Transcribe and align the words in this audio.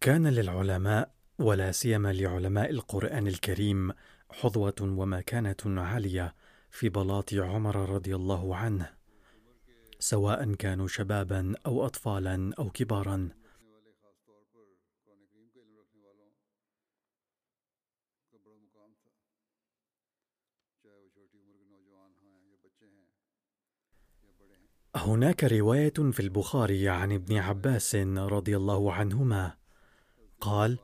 كان 0.00 0.26
للعلماء 0.26 1.14
ولا 1.38 1.72
سيما 1.72 2.12
لعلماء 2.12 2.70
القرآن 2.70 3.26
الكريم 3.26 3.92
حظوة 4.30 4.74
ومكانة 4.80 5.56
عالية 5.66 6.34
في 6.70 6.88
بلاط 6.88 7.34
عمر 7.34 7.90
رضي 7.90 8.16
الله 8.16 8.56
عنه 8.56 8.90
سواء 9.98 10.54
كانوا 10.54 10.86
شبابا 10.86 11.54
أو 11.66 11.86
أطفالا 11.86 12.52
أو 12.58 12.70
كبارا. 12.70 13.28
هناك 24.96 25.44
رواية 25.44 25.92
في 26.12 26.20
البخاري 26.20 26.88
عن 26.88 27.12
ابن 27.12 27.36
عباس 27.36 27.94
رضي 28.16 28.56
الله 28.56 28.92
عنهما. 28.92 29.58
قال 30.40 30.78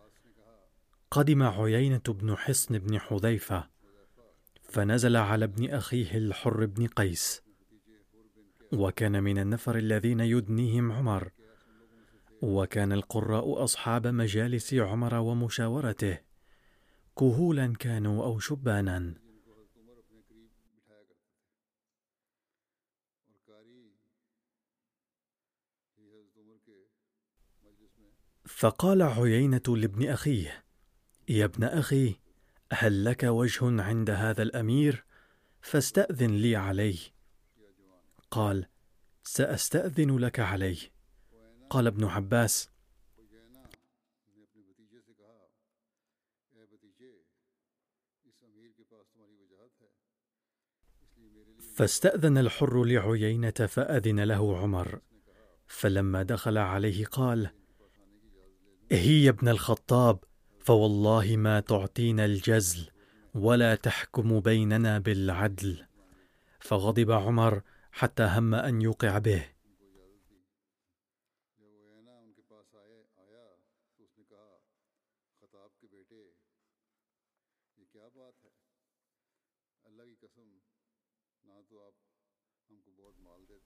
قدم 1.10 1.42
عيينة 1.42 2.03
بن 2.09 2.37
حصن 2.37 2.78
بن 2.78 2.98
حذيفة 2.98 3.69
فنزل 4.62 5.16
على 5.16 5.44
ابن 5.44 5.70
أخيه 5.70 6.19
الحر 6.19 6.66
بن 6.66 6.87
قيس 6.87 7.42
وكان 8.72 9.22
من 9.22 9.38
النفر 9.38 9.78
الذين 9.78 10.20
يدنيهم 10.20 10.93
عمر 10.93 11.31
وكان 12.43 12.93
القراء 12.93 13.64
أصحاب 13.64 14.06
مجالس 14.06 14.75
عمر 14.75 15.14
ومشاورته 15.14 16.19
كهولا 17.19 17.75
كانوا 17.78 18.25
أو 18.25 18.38
شبانا. 18.38 19.14
فقال 28.56 29.03
عيينة 29.03 29.62
لابن 29.69 30.09
أخيه: 30.09 30.65
يا 31.28 31.44
ابن 31.44 31.65
أخي، 31.65 32.16
هل 32.72 33.04
لك 33.04 33.22
وجه 33.22 33.82
عند 33.82 34.10
هذا 34.10 34.42
الأمير؟ 34.42 35.04
فاستأذن 35.60 36.31
لي 36.31 36.56
عليه. 36.56 36.98
قال: 38.31 38.66
سأستأذن 39.25 40.16
لك 40.16 40.41
عليه. 40.41 40.78
قال 41.70 41.87
ابن 41.87 42.04
عباس: 42.04 42.70
فاستأذن 51.76 52.38
الحر 52.38 52.84
لعيينة 52.84 53.50
فأذن 53.50 54.20
له 54.20 54.59
عمر، 54.59 55.00
فلما 55.66 56.22
دخل 56.22 56.59
عليه 56.59 57.06
قال: 57.06 57.63
هي 58.94 59.28
ابن 59.28 59.49
الخطاب 59.49 60.25
فوالله 60.60 61.37
ما 61.37 61.60
تعطينا 61.60 62.25
الجزل 62.25 62.91
ولا 63.34 63.75
تحكم 63.75 64.41
بيننا 64.41 64.99
بالعدل. 64.99 65.87
فغضب 66.60 67.10
عمر 67.10 67.62
حتى 67.93 68.22
هم 68.22 68.55
أن 68.55 68.82
يوقع 68.82 69.19
به. 69.19 69.55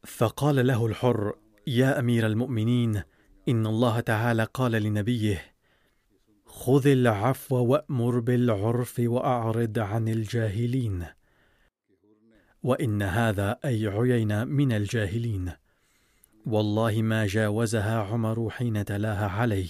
فقال 0.07 0.67
له 0.67 0.87
الحر 0.87 1.39
يا 1.67 1.99
أمير 1.99 2.27
المؤمنين 2.27 3.03
إن 3.49 3.67
الله 3.67 4.01
تعالى 4.01 4.45
قال 4.45 4.73
لنبيه 4.73 5.55
خذ 6.47 6.87
العفو 6.87 7.57
وأمر 7.57 8.19
بالعرف 8.19 8.95
وأعرض 8.99 9.79
عن 9.79 10.09
الجاهلين. 10.09 11.07
وإن 12.63 13.03
هذا 13.03 13.59
أي 13.65 13.87
عيين 13.87 14.49
من 14.49 14.73
الجاهلين. 14.73 15.53
والله 16.47 17.03
ما 17.03 17.27
جاوزها 17.27 18.03
عمر 18.03 18.51
حين 18.51 18.85
تلاها 18.85 19.29
عليه 19.29 19.69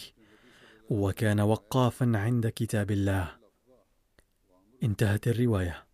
وكان 0.90 1.40
وقافا 1.40 2.12
عند 2.14 2.46
كتاب 2.46 2.90
الله. 2.90 3.36
انتهت 4.82 5.28
الرواية. 5.28 5.87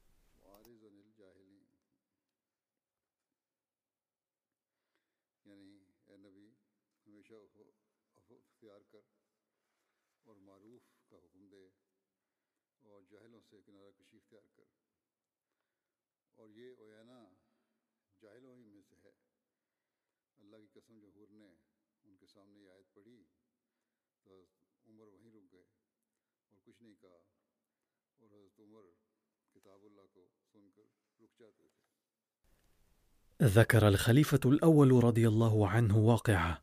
ذكر 33.43 33.89
الخليفة 33.89 34.41
الأول 34.47 35.05
رضي 35.05 35.29
الله 35.29 35.69
عنه 35.69 35.99
واقعة 35.99 36.63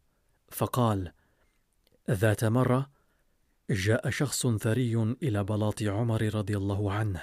فقال: 0.51 1.11
ذات 2.11 2.43
مرة 2.43 2.89
جاء 3.69 4.09
شخص 4.09 4.47
ثري 4.47 5.15
إلى 5.23 5.43
بلاط 5.43 5.83
عمر 5.83 6.35
رضي 6.35 6.57
الله 6.57 6.91
عنه، 6.91 7.21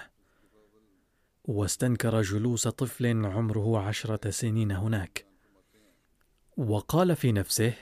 واستنكر 1.44 2.22
جلوس 2.22 2.68
طفل 2.68 3.26
عمره 3.26 3.78
عشرة 3.78 4.30
سنين 4.30 4.70
هناك، 4.72 5.26
وقال 6.56 7.16
في 7.16 7.32
نفسه: 7.32 7.74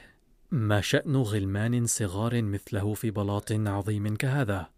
ما 0.50 0.80
شأن 0.80 1.16
غلمان 1.16 1.86
صغار 1.86 2.42
مثله 2.42 2.94
في 2.94 3.10
بلاط 3.10 3.52
عظيم 3.52 4.16
كهذا؟ 4.16 4.75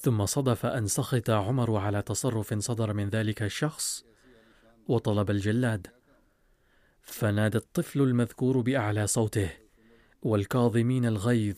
ثم 0.00 0.26
صدف 0.26 0.66
أن 0.66 0.86
سخط 0.86 1.30
عمر 1.30 1.76
على 1.76 2.02
تصرف 2.02 2.54
صدر 2.54 2.92
من 2.92 3.08
ذلك 3.08 3.42
الشخص 3.42 4.04
وطلب 4.88 5.30
الجلاد. 5.30 5.86
فنادى 7.00 7.58
الطفل 7.58 8.00
المذكور 8.00 8.60
بأعلى 8.60 9.06
صوته 9.06 9.50
والكاظمين 10.22 11.06
الغيظ 11.06 11.56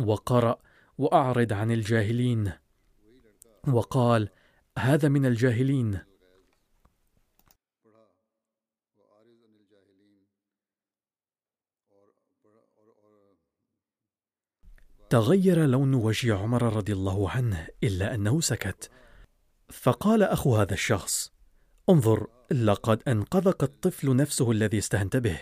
وقرأ 0.00 0.58
وأعرض 0.98 1.52
عن 1.52 1.70
الجاهلين 1.70 2.52
وقال 3.68 4.28
هذا 4.78 5.08
من 5.08 5.26
الجاهلين. 5.26 5.98
تغير 15.10 15.66
لون 15.66 15.94
وجه 15.94 16.36
عمر 16.36 16.76
رضي 16.76 16.92
الله 16.92 17.30
عنه 17.30 17.68
إلا 17.84 18.14
أنه 18.14 18.40
سكت. 18.40 18.90
فقال 19.68 20.22
أخو 20.22 20.56
هذا 20.56 20.74
الشخص 20.74 21.32
انظر 21.88 22.26
لقد 22.50 23.02
أنقذك 23.08 23.62
الطفل 23.62 24.16
نفسه 24.16 24.50
الذي 24.50 24.78
استهنت 24.78 25.16
به. 25.16 25.40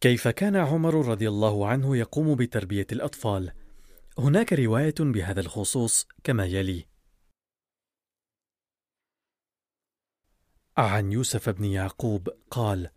كيف 0.00 0.28
كان 0.28 0.56
عمر 0.56 1.08
رضي 1.08 1.28
الله 1.28 1.66
عنه 1.66 1.96
يقوم 1.96 2.34
بتربية 2.34 2.86
الأطفال؟ 2.92 3.52
هناك 4.18 4.52
رواية 4.52 4.94
بهذا 5.00 5.40
الخصوص 5.40 6.06
كما 6.24 6.46
يلي. 6.46 6.93
عن 10.76 11.12
يوسف 11.12 11.48
بن 11.48 11.64
يعقوب 11.64 12.28
قال 12.50 12.90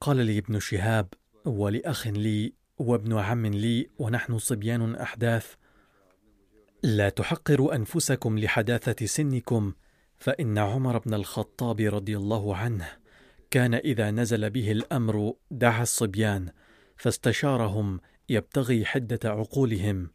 قال 0.00 0.16
لي 0.16 0.38
ابن 0.38 0.60
شهاب 0.60 1.14
ولأخ 1.44 2.06
لي 2.06 2.52
وابن 2.78 3.18
عم 3.18 3.46
لي 3.46 3.90
ونحن 3.98 4.38
صبيان 4.38 4.94
أحداث 4.94 5.54
لا 6.82 7.08
تحقروا 7.08 7.74
أنفسكم 7.74 8.38
لحداثة 8.38 9.06
سنكم 9.06 9.72
فإن 10.16 10.58
عمر 10.58 10.98
بن 10.98 11.14
الخطاب 11.14 11.80
رضي 11.80 12.16
الله 12.16 12.56
عنه 12.56 12.88
كان 13.50 13.74
إذا 13.74 14.10
نزل 14.10 14.50
به 14.50 14.72
الأمر 14.72 15.34
دعا 15.50 15.82
الصبيان 15.82 16.52
فاستشارهم 16.96 18.00
يبتغي 18.28 18.84
حدة 18.84 19.20
عقولهم. 19.24 20.10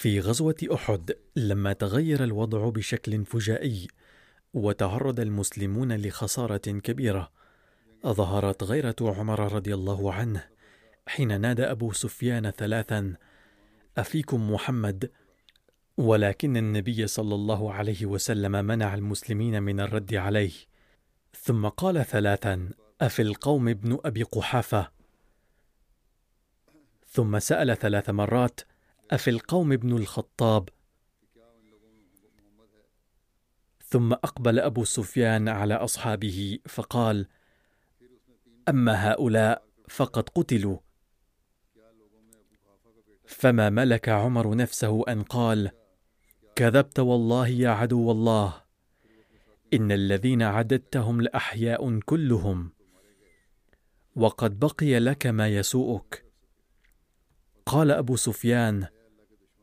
في 0.00 0.20
غزوة 0.20 0.56
أحد 0.74 1.16
لما 1.36 1.72
تغير 1.72 2.24
الوضع 2.24 2.68
بشكل 2.68 3.24
فجائي 3.24 3.88
وتعرض 4.54 5.20
المسلمون 5.20 5.96
لخسارة 5.96 6.56
كبيرة. 6.56 7.30
ظهرت 8.06 8.62
غيرة 8.62 8.96
عمر 9.00 9.52
رضي 9.52 9.74
الله 9.74 10.12
عنه 10.14 10.44
حين 11.06 11.40
نادى 11.40 11.64
أبو 11.64 11.92
سفيان 11.92 12.50
ثلاثا 12.50 13.14
أفيكم 13.98 14.52
محمد. 14.52 15.10
ولكن 15.96 16.56
النبي 16.56 17.06
صلى 17.06 17.34
الله 17.34 17.72
عليه 17.72 18.06
وسلم 18.06 18.52
منع 18.64 18.94
المسلمين 18.94 19.62
من 19.62 19.80
الرد 19.80 20.14
عليه. 20.14 20.52
ثم 21.42 21.68
قال 21.68 22.04
ثلاثا 22.06 22.68
أفي 23.00 23.22
القوم 23.22 23.68
ابن 23.68 23.98
أبي 24.04 24.22
قحافة. 24.22 24.90
ثم 27.08 27.38
سأل 27.38 27.76
ثلاث 27.76 28.10
مرات 28.10 28.60
أفي 29.10 29.30
القوم 29.30 29.72
ابن 29.72 29.96
الخطاب. 29.96 30.68
ثم 33.84 34.12
أقبل 34.12 34.58
أبو 34.58 34.84
سفيان 34.84 35.48
على 35.48 35.74
أصحابه 35.74 36.58
فقال 36.68 37.28
أما 38.68 39.10
هؤلاء 39.10 39.64
فقد 39.88 40.28
قتلوا. 40.28 40.78
فما 43.26 43.70
ملك 43.70 44.08
عمر 44.08 44.54
نفسه 44.54 45.04
أن 45.08 45.22
قال 45.22 45.70
كذبت 46.56 46.98
والله 46.98 47.48
يا 47.48 47.68
عدو 47.68 48.10
الله 48.10 48.62
إن 49.74 49.92
الذين 49.92 50.42
عددتهم 50.42 51.20
لأحياء 51.20 52.00
كلهم 52.00 52.72
وقد 54.16 54.58
بقي 54.58 54.98
لك 54.98 55.26
ما 55.26 55.48
يسوءك. 55.48 56.24
قال 57.66 57.90
أبو 57.90 58.16
سفيان 58.16 58.86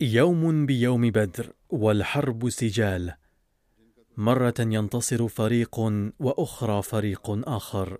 يوم 0.01 0.65
بيوم 0.65 1.11
بدر 1.11 1.53
والحرب 1.69 2.49
سجال. 2.49 3.13
مرة 4.17 4.53
ينتصر 4.59 5.27
فريق 5.27 5.79
وأخرى 6.19 6.83
فريق 6.83 7.49
آخر. 7.49 7.97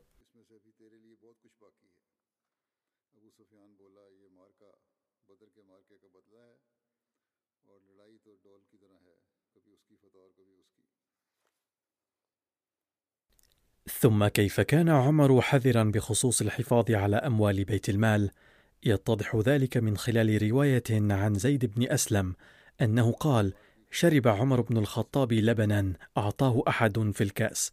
ثم 13.99 14.27
كيف 14.27 14.61
كان 14.61 14.89
عمر 14.89 15.41
حذرا 15.41 15.83
بخصوص 15.83 16.41
الحفاظ 16.41 16.91
على 16.91 17.15
أموال 17.15 17.63
بيت 17.63 17.89
المال؟ 17.89 18.31
يتضح 18.83 19.35
ذلك 19.35 19.77
من 19.77 19.97
خلال 19.97 20.49
رواية 20.49 20.83
عن 20.91 21.33
زيد 21.33 21.65
بن 21.65 21.91
أسلم 21.91 22.35
أنه 22.81 23.11
قال 23.11 23.53
شرب 23.91 24.27
عمر 24.27 24.61
بن 24.61 24.77
الخطاب 24.77 25.33
لبنا 25.33 25.93
أعطاه 26.17 26.63
أحد 26.67 27.11
في 27.13 27.23
الكأس 27.23 27.71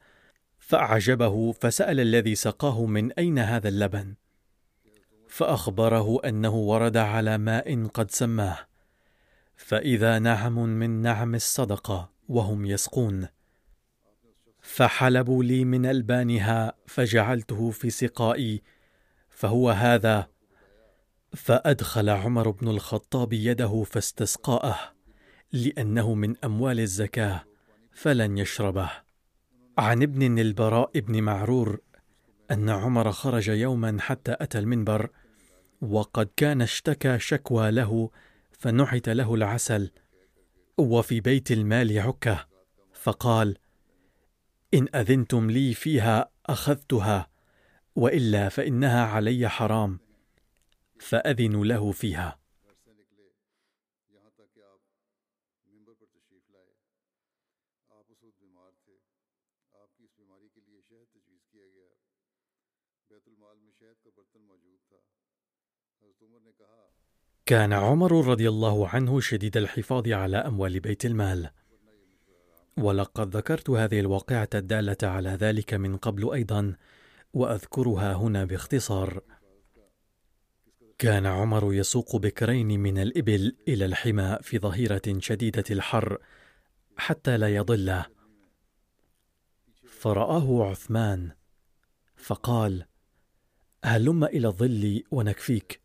فأعجبه 0.59 1.53
فسأل 1.53 2.01
الذي 2.01 2.35
سقاه 2.35 2.87
من 2.87 3.13
أين 3.13 3.39
هذا 3.39 3.69
اللبن 3.69 4.15
فأخبره 5.29 6.21
أنه 6.25 6.55
ورد 6.55 6.97
على 6.97 7.39
ماء 7.39 7.87
قد 7.87 8.11
سماه 8.11 8.59
فإذا 9.57 10.19
نعم 10.19 10.59
من 10.59 10.91
نعم 11.03 11.35
الصدقة 11.35 12.11
وهم 12.29 12.67
يسقون 12.67 13.29
فحلبوا 14.61 15.45
لي 15.45 15.65
من 15.65 15.87
ألبانها 15.87 16.75
فجعلته 16.87 17.71
في 17.71 17.91
سقائي 17.91 18.63
فهو 19.31 19.71
هذا 19.71 20.29
فأدخل 21.35 22.11
عمر 22.11 22.51
بن 22.51 22.69
الخطاب 22.69 23.33
يده 23.33 23.83
فاستسقاه 23.87 24.79
لأنه 25.53 26.15
من 26.15 26.35
أموال 26.45 26.81
الزكاة 26.81 27.45
فلن 27.93 28.39
يشربه. 28.39 28.91
عن 29.79 30.03
ابن 30.03 30.39
البراء 30.39 31.01
بن 31.01 31.23
معرور 31.23 31.81
أن 32.51 32.71
عمر 32.71 33.13
خرج 33.13 33.49
يوما 33.49 33.97
حتى 34.01 34.37
أتى 34.41 34.59
المنبر 34.59 35.11
وقد 35.81 36.29
كان 36.37 36.63
اشتكى 36.63 37.19
شكوى 37.19 37.71
له 37.71 38.11
فنحت 38.53 39.09
له 39.09 39.35
العسل 39.35 39.91
وفي 40.79 41.21
بيت 41.21 41.53
المال 41.53 41.99
عكه 41.99 42.47
فقال 42.93 43.59
إن 44.75 44.89
أذنتم 44.95 45.51
لي 45.51 45.75
فيها 45.75 46.31
أخذتها 46.47 47.27
وإلا 47.97 48.49
فإنها 48.49 49.07
علي 49.07 49.49
حرام. 49.49 50.04
فأذنوا 51.01 51.65
له 51.65 51.93
فيها. 51.93 52.45
كان 67.47 67.73
عمر 67.73 68.29
رضي 68.29 68.49
الله 68.49 68.89
عنه 68.89 69.21
شديد 69.21 69.57
الحفاظ 69.57 70.09
على 70.09 70.37
أموال 70.37 70.81
بيت 70.81 71.05
المال. 71.05 71.51
ولقد 72.79 73.37
ذكرت 73.37 73.71
هذه 73.71 74.01
الواقعة 74.01 74.49
الدالة 74.55 74.97
على 75.03 75.31
ذلك 75.31 75.75
من 75.75 75.97
قبل 75.97 76.33
أيضا 76.33 76.77
وأذكرها 77.35 78.15
هنا 78.15 78.45
باختصار. 78.45 79.21
كان 81.05 81.27
عمر 81.27 81.75
يسوق 81.75 82.17
بكرين 82.17 82.81
من 82.81 82.99
الإبل 82.99 83.57
إلى 83.69 83.85
الحمى 83.85 84.39
في 84.43 84.59
ظهيرة 84.59 85.03
شديدة 85.19 85.65
الحر 85.71 86.19
حتى 86.97 87.37
لا 87.37 87.55
يضله 87.55 88.07
فرآه 89.87 90.71
عثمان 90.71 91.31
فقال 92.17 92.85
هلم 93.85 94.25
إلى 94.25 94.49
الظل 94.49 95.03
ونكفيك. 95.11 95.81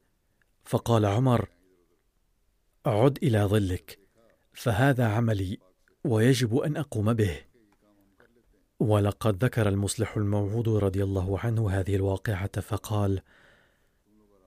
فقال 0.64 1.06
عمر 1.06 1.50
عد 2.86 3.18
إلى 3.24 3.44
ظلك 3.44 4.00
فهذا 4.54 5.06
عملي 5.06 5.58
ويجب 6.04 6.58
أن 6.58 6.78
أقوم 6.78 7.14
به. 7.14 7.38
ولقد 8.80 9.44
ذكر 9.44 9.70
المصلح 9.70 10.18
الموعود 10.18 10.70
رضي 10.70 11.04
الله 11.04 11.40
عنه 11.40 11.70
هذه 11.70 11.96
الواقعة 11.96 12.62
فقال 12.62 13.22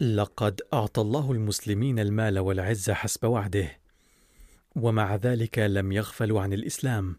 لقد 0.02 0.60
أعطى 0.72 1.00
الله 1.00 1.32
المسلمين 1.32 1.98
المال 1.98 2.38
والعز 2.38 2.90
حسب 2.90 3.24
وعده 3.24 3.78
ومع 4.76 5.16
ذلك 5.16 5.58
لم 5.58 5.92
يغفلوا 5.92 6.40
عن 6.40 6.52
الإسلام. 6.52 7.16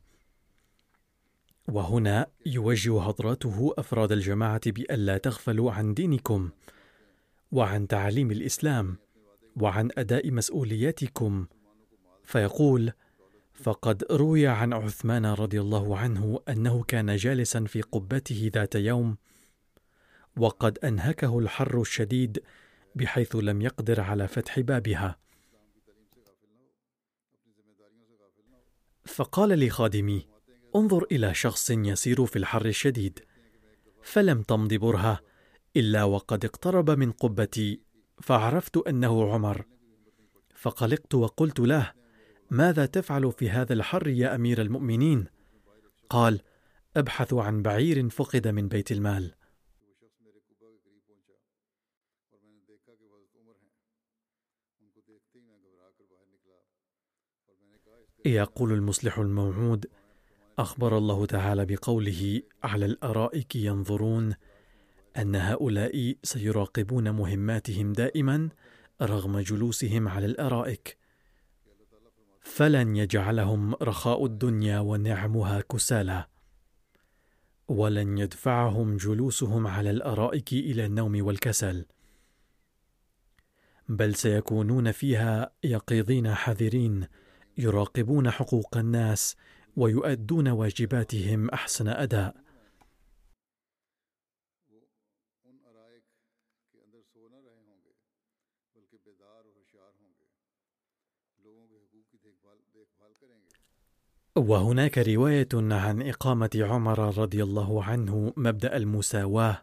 وهنا 1.67 2.27
يوجه 2.45 2.99
حضرته 2.99 3.73
أفراد 3.77 4.11
الجماعة 4.11 4.61
بالا 4.65 5.17
تغفلوا 5.17 5.71
عن 5.71 5.93
دينكم 5.93 6.49
وعن 7.51 7.87
تعليم 7.87 8.31
الإسلام 8.31 8.97
وعن 9.55 9.89
أداء 9.97 10.31
مسؤولياتكم. 10.31 11.45
فيقول 12.23 12.91
فقد 13.53 14.03
روي 14.11 14.47
عن 14.47 14.73
عثمان 14.73 15.25
رضي 15.25 15.61
الله 15.61 15.97
عنه 15.97 16.39
أنه 16.49 16.83
كان 16.83 17.15
جالسا 17.15 17.63
في 17.63 17.81
قبته 17.81 18.51
ذات 18.53 18.75
يوم 18.75 19.17
وقد 20.37 20.77
أنهكه 20.77 21.39
الحر 21.39 21.81
الشديد 21.81 22.43
بحيث 22.95 23.35
لم 23.35 23.61
يقدر 23.61 24.01
على 24.01 24.27
فتح 24.27 24.59
بابها. 24.59 25.17
فقال 29.05 29.65
لخادمي 29.65 30.27
انظر 30.75 31.05
إلى 31.11 31.33
شخص 31.33 31.71
يسير 31.71 32.25
في 32.25 32.35
الحر 32.35 32.65
الشديد. 32.65 33.19
فلم 34.03 34.41
تمض 34.41 34.73
برهة 34.73 35.19
إلا 35.77 36.03
وقد 36.03 36.45
اقترب 36.45 36.89
من 36.89 37.11
قبتي 37.11 37.81
فعرفت 38.21 38.77
أنه 38.77 39.33
عمر. 39.33 39.65
فقلقت 40.55 41.15
وقلت 41.15 41.59
له 41.59 41.93
ماذا 42.51 42.85
تفعل 42.85 43.31
في 43.31 43.49
هذا 43.49 43.73
الحر 43.73 44.07
يا 44.07 44.35
أمير 44.35 44.61
المؤمنين؟ 44.61 45.25
قال 46.09 46.41
أبحث 46.97 47.33
عن 47.33 47.61
بعير 47.61 48.09
فقد 48.09 48.47
من 48.47 48.67
بيت 48.67 48.91
المال. 48.91 49.35
يقول 58.25 58.73
المصلح 58.73 59.19
الموعود 59.19 59.85
أخبر 60.59 60.97
الله 60.97 61.25
تعالى 61.25 61.65
بقوله 61.65 62.41
على 62.63 62.85
الأرائك 62.85 63.55
ينظرون 63.55 64.35
أن 65.17 65.35
هؤلاء 65.35 66.15
سيراقبون 66.23 67.09
مهماتهم 67.11 67.93
دائما 67.93 68.49
رغم 69.01 69.39
جلوسهم 69.39 70.07
على 70.07 70.25
الأرائك. 70.25 70.97
فلن 72.41 72.95
يجعلهم 72.95 73.73
رخاء 73.73 74.25
الدنيا 74.25 74.79
ونعمها 74.79 75.61
كسالى. 75.61 76.25
ولن 77.67 78.17
يدفعهم 78.17 78.97
جلوسهم 78.97 79.67
على 79.67 79.89
الأرائك 79.89 80.53
إلى 80.53 80.85
النوم 80.85 81.25
والكسل. 81.25 81.85
بل 83.89 84.15
سيكونون 84.15 84.91
فيها 84.91 85.51
يقظين 85.63 86.33
حذرين 86.33 87.07
يراقبون 87.57 88.31
حقوق 88.31 88.77
الناس 88.77 89.35
ويؤدون 89.77 90.47
واجباتهم 90.47 91.49
أحسن 91.49 91.87
أداء. 91.87 92.43
وهناك 104.35 104.97
رواية 104.97 105.49
عن 105.53 106.01
إقامة 106.01 106.49
عمر 106.55 107.17
رضي 107.17 107.43
الله 107.43 107.83
عنه 107.83 108.33
مبدأ 108.37 108.77
المساواة 108.77 109.61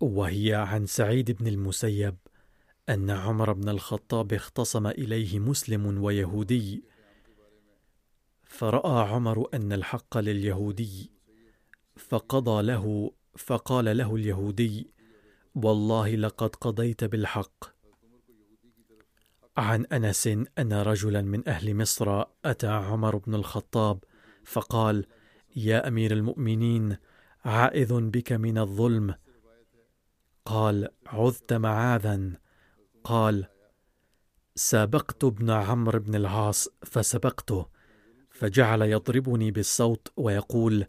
وهي 0.00 0.54
عن 0.54 0.86
سعيد 0.86 1.30
بن 1.30 1.46
المسيب 1.46 2.16
أن 2.88 3.10
عمر 3.10 3.52
بن 3.52 3.68
الخطاب 3.68 4.32
اختصم 4.32 4.86
إليه 4.86 5.38
مسلم 5.38 6.02
ويهودي. 6.02 6.87
فرأى 8.58 9.08
عمر 9.08 9.48
أن 9.54 9.72
الحق 9.72 10.18
لليهودي 10.18 11.10
فقضى 11.96 12.62
له 12.62 13.12
فقال 13.36 13.96
له 13.96 14.16
اليهودي 14.16 14.90
والله 15.54 16.16
لقد 16.16 16.56
قضيت 16.56 17.04
بالحق. 17.04 17.64
عن 19.56 19.86
أنس 19.86 20.26
أن 20.58 20.72
رجلا 20.72 21.22
من 21.22 21.48
أهل 21.48 21.74
مصر 21.74 22.24
أتى 22.44 22.66
عمر 22.66 23.16
بن 23.16 23.34
الخطاب 23.34 24.04
فقال 24.44 25.06
يا 25.56 25.88
أمير 25.88 26.12
المؤمنين 26.12 26.96
عائذ 27.44 28.00
بك 28.00 28.32
من 28.32 28.58
الظلم. 28.58 29.14
قال 30.44 30.88
عذت 31.06 31.52
معاذا. 31.52 32.32
قال 33.04 33.46
سابقت 34.54 35.24
ابن 35.24 35.50
عمرو 35.50 35.98
بن 35.98 36.14
العاص 36.14 36.68
فسبقته. 36.84 37.77
فجعل 38.38 38.82
يضربني 38.82 39.50
بالصوت 39.50 40.12
ويقول 40.16 40.86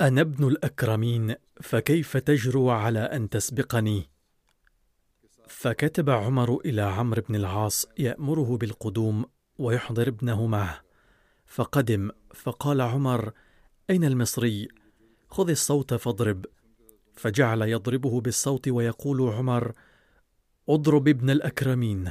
أنا 0.00 0.20
ابن 0.20 0.48
الأكرمين 0.48 1.34
فكيف 1.60 2.16
تجرؤ 2.16 2.68
على 2.68 2.98
أن 2.98 3.28
تسبقني؟ 3.28 4.10
فكتب 5.48 6.10
عمر 6.10 6.60
إلى 6.64 6.82
عمرو 6.82 7.22
بن 7.28 7.34
العاص 7.34 7.86
يأمره 7.98 8.56
بالقدوم 8.56 9.24
ويحضر 9.58 10.08
ابنه 10.08 10.46
معه 10.46 10.80
فقدم 11.46 12.10
فقال 12.34 12.80
عمر 12.80 13.32
أين 13.90 14.04
المصري؟ 14.04 14.68
خذ 15.30 15.50
الصوت 15.50 15.94
فاضرب. 15.94 16.46
فجعل 17.16 17.62
يضربه 17.62 18.20
بالصوت 18.20 18.68
ويقول 18.68 19.20
عمر 19.20 19.72
اضرب 20.68 21.08
ابن 21.08 21.30
الأكرمين. 21.30 22.10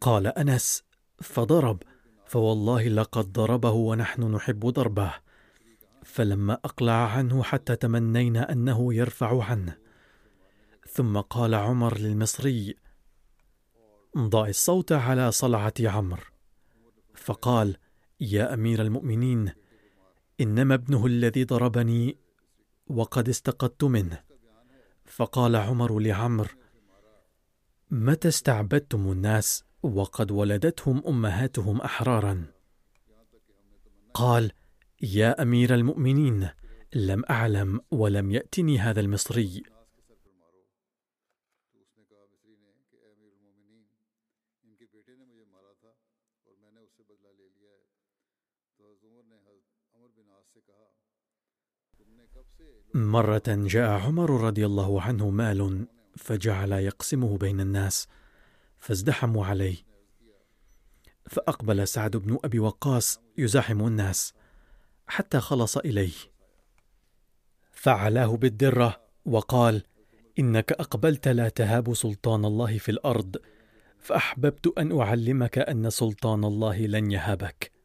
قال 0.00 0.26
أنس 0.26 0.82
فضرب. 1.22 1.82
فوالله 2.30 2.88
لقد 2.88 3.32
ضربه 3.32 3.70
ونحن 3.70 4.22
نحب 4.22 4.66
ضربه. 4.66 5.14
فلما 6.04 6.54
أقلع 6.54 7.12
عنه 7.12 7.42
حتى 7.42 7.76
تمنينا 7.76 8.52
أنه 8.52 8.94
يرفع 8.94 9.44
عنه. 9.44 9.76
ثم 10.88 11.20
قال 11.20 11.54
عمر 11.54 11.98
للمصري 11.98 12.74
ضع 14.18 14.46
الصوت 14.46 14.92
على 14.92 15.32
صلعة 15.32 15.74
عمرو. 15.80 16.22
فقال 17.14 17.76
يا 18.20 18.54
أمير 18.54 18.82
المؤمنين 18.82 19.52
إنما 20.40 20.74
ابنه 20.74 21.06
الذي 21.06 21.44
ضربني 21.44 22.18
وقد 22.86 23.28
استقدت 23.28 23.84
منه. 23.84 24.22
فقال 25.04 25.56
عمر 25.56 25.98
لعمرو 25.98 26.50
متى 27.90 28.28
استعبدتم 28.28 29.12
الناس؟ 29.12 29.69
وقد 29.82 30.30
ولدتهم 30.30 31.02
أمهاتهم 31.06 31.80
أحرارا. 31.80 32.46
قال 34.14 34.52
يا 35.02 35.42
أمير 35.42 35.74
المؤمنين 35.74 36.48
لم 36.94 37.24
أعلم 37.30 37.80
ولم 37.90 38.30
يأتني 38.30 38.78
هذا 38.78 39.00
المصري. 39.00 39.62
مرة 52.94 53.42
جاء 53.48 53.90
عمر 53.90 54.30
رضي 54.40 54.66
الله 54.66 55.02
عنه 55.02 55.30
مال 55.30 55.86
فجعل 56.16 56.72
يقسمه 56.72 57.38
بين 57.38 57.60
الناس. 57.60 58.08
فازدحموا 58.80 59.46
عليه. 59.46 59.76
فأقبل 61.26 61.88
سعد 61.88 62.16
بن 62.16 62.38
أبي 62.44 62.58
وقاص 62.58 63.20
يزاحم 63.38 63.86
الناس 63.86 64.34
حتى 65.06 65.40
خلص 65.40 65.76
إليه. 65.76 66.12
فعلاه 67.72 68.36
بالدرة 68.36 69.00
وقال 69.24 69.82
إنك 70.38 70.72
أقبلت 70.72 71.28
لا 71.28 71.48
تهاب 71.48 71.94
سلطان 71.94 72.44
الله 72.44 72.78
في 72.78 72.90
الأرض 72.90 73.36
فأحببت 73.98 74.72
أن 74.78 75.00
أعلمك 75.00 75.58
أن 75.58 75.90
سلطان 75.90 76.44
الله 76.44 76.78
لن 76.78 77.10
يهابك. 77.10 77.79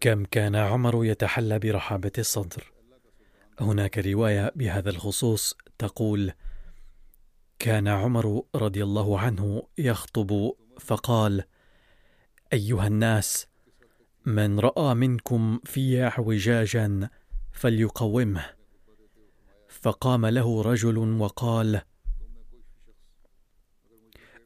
كم 0.00 0.24
كان 0.24 0.56
عمر 0.56 1.04
يتحلى 1.04 1.58
برحابة 1.58 2.12
الصدر. 2.18 2.72
هناك 3.60 3.98
رواية 3.98 4.52
بهذا 4.56 4.90
الخصوص 4.90 5.54
تقول 5.78 6.32
كان 7.58 7.88
عمر 7.88 8.42
رضي 8.54 8.82
الله 8.82 9.18
عنه 9.18 9.62
يخطب 9.78 10.52
فقال 10.80 11.44
أيها 12.52 12.86
الناس 12.86 13.46
من 14.26 14.60
رأى 14.60 14.94
منكم 14.94 15.60
في 15.64 16.02
اعوجاجا 16.02 17.08
فليقومه. 17.52 18.44
فقام 19.68 20.26
له 20.26 20.62
رجل 20.62 20.98
وقال 20.98 21.82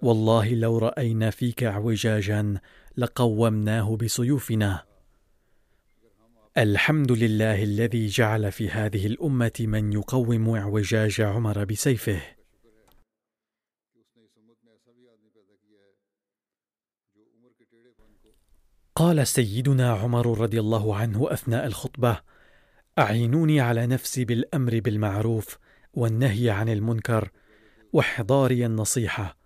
والله 0.02 0.54
لو 0.54 0.78
رأينا 0.78 1.30
فيك 1.30 1.64
اعوجاجا 1.64 2.60
لقومناه 2.96 3.96
بسيوفنا. 3.96 4.84
الحمد 6.58 7.12
لله 7.12 7.62
الذي 7.62 8.06
جعل 8.06 8.52
في 8.52 8.70
هذه 8.70 9.06
الأمة 9.06 9.52
من 9.61 9.92
يقوم 9.92 10.56
اعوجاج 10.56 11.20
عمر 11.20 11.64
بسيفه. 11.64 12.22
قال 18.94 19.26
سيدنا 19.26 19.92
عمر 19.92 20.40
رضي 20.40 20.61
الله 20.61 20.96
عنه 20.96 21.32
أثناء 21.32 21.66
الخطبة 21.66 22.20
أعينوني 22.99 23.61
على 23.61 23.87
نفسي 23.87 24.25
بالأمر 24.25 24.80
بالمعروف 24.80 25.58
والنهي 25.94 26.50
عن 26.50 26.68
المنكر 26.68 27.30
واحضاري 27.92 28.66
النصيحة. 28.66 29.37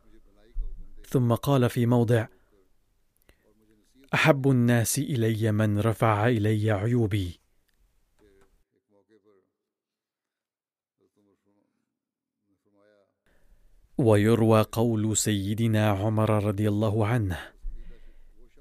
ثم 1.09 1.35
قال 1.35 1.71
في 1.71 1.87
موضع 1.87 2.27
أحب 4.15 4.51
الناس 4.51 4.99
إلي 4.99 5.53
من 5.53 5.79
رفع 5.79 6.29
إلي 6.29 6.71
عيوبي. 6.71 7.41
ويروى 13.99 14.63
قول 14.63 15.17
سيدنا 15.17 15.91
عمر 15.91 16.45
رضي 16.45 16.69
الله 16.69 17.07
عنه 17.07 17.39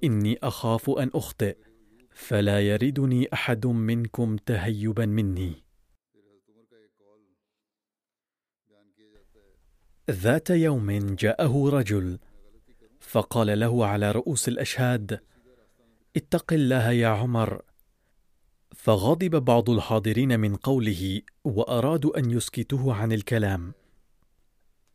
إني 0.03 0.39
أخاف 0.43 0.89
أن 0.89 1.11
أخطئ 1.15 1.57
فلا 2.11 2.59
يردني 2.59 3.33
أحد 3.33 3.67
منكم 3.67 4.35
تهيبا 4.35 5.05
مني. 5.05 5.63
ذات 10.09 10.49
يوم 10.49 11.15
جاءه 11.15 11.69
رجل 11.69 12.19
فقال 12.99 13.59
له 13.59 13.85
على 13.85 14.11
رؤوس 14.11 14.47
الأشهاد 14.47 15.19
اتق 16.15 16.53
الله 16.53 16.91
يا 16.91 17.07
عمر. 17.07 17.61
فغضب 18.75 19.35
بعض 19.35 19.69
الحاضرين 19.69 20.39
من 20.39 20.55
قوله 20.55 21.21
وأرادوا 21.43 22.19
أن 22.19 22.31
يسكتوه 22.31 22.95
عن 22.95 23.11
الكلام. 23.11 23.73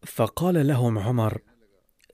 فقال 0.07 0.67
لهم 0.67 0.99
عمر 0.99 1.43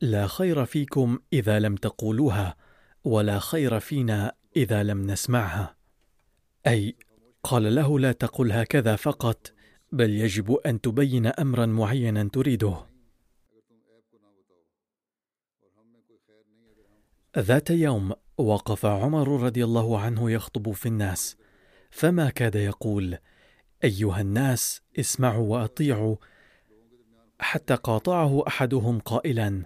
لا 0.01 0.27
خير 0.27 0.65
فيكم 0.65 1.19
إذا 1.33 1.59
لم 1.59 1.77
تقولوها 1.77 2.57
ولا 3.05 3.39
خير 3.39 3.81
فينا 3.81 4.35
إذا 4.57 4.83
لم 4.83 5.03
نسمعها. 5.03 5.77
أي 6.67 6.97
قال 7.43 7.75
له 7.75 7.99
لا 7.99 8.13
تقل 8.13 8.53
هكذا 8.53 8.97
فقط 8.97 9.53
بل 9.93 10.11
يجب 10.11 10.53
أن 10.53 10.81
تبين 10.81 11.27
أمرا 11.27 11.67
معينا 11.67 12.29
تريده. 12.33 12.87
ذات 17.39 17.71
يوم 17.71 18.13
وقف 18.39 18.87
عمر 18.87 19.43
رضي 19.43 19.65
الله 19.65 20.01
عنه 20.01 20.31
يخطب 20.31 20.73
في 20.73 20.87
الناس 20.87 21.37
فما 21.91 22.31
كاد 22.31 22.55
يقول 22.55 23.19
أيها 23.85 24.21
الناس 24.21 24.83
اسمعوا 24.99 25.47
وأطيعوا. 25.47 26.17
حتى 27.41 27.75
قاطعه 27.75 28.47
أحدهم 28.47 28.99
قائلا 28.99 29.63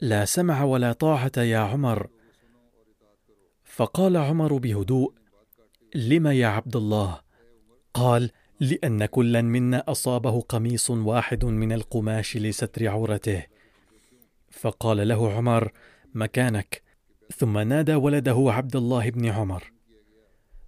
لا 0.00 0.24
سمع 0.24 0.64
ولا 0.64 0.92
طاعة 0.92 1.32
يا 1.38 1.58
عمر. 1.58 2.08
فقال 3.64 4.16
عمر 4.16 4.56
بهدوء 4.56 5.12
لم 5.94 6.26
يا 6.26 6.46
عبد 6.46 6.76
الله؟ 6.76 7.20
قال 7.94 8.30
لأن 8.60 9.06
كلا 9.06 9.42
منا 9.42 9.84
أصابه 9.88 10.40
قميص 10.40 10.90
واحد 10.90 11.44
من 11.44 11.72
القماش 11.72 12.36
لستر 12.36 12.88
عورته. 12.88 13.46
فقال 14.50 15.08
له 15.08 15.32
عمر 15.32 15.72
مكانك؟ 16.14 16.89
ثم 17.36 17.58
نادى 17.58 17.94
ولده 17.94 18.44
عبد 18.46 18.76
الله 18.76 19.10
بن 19.10 19.26
عمر 19.26 19.72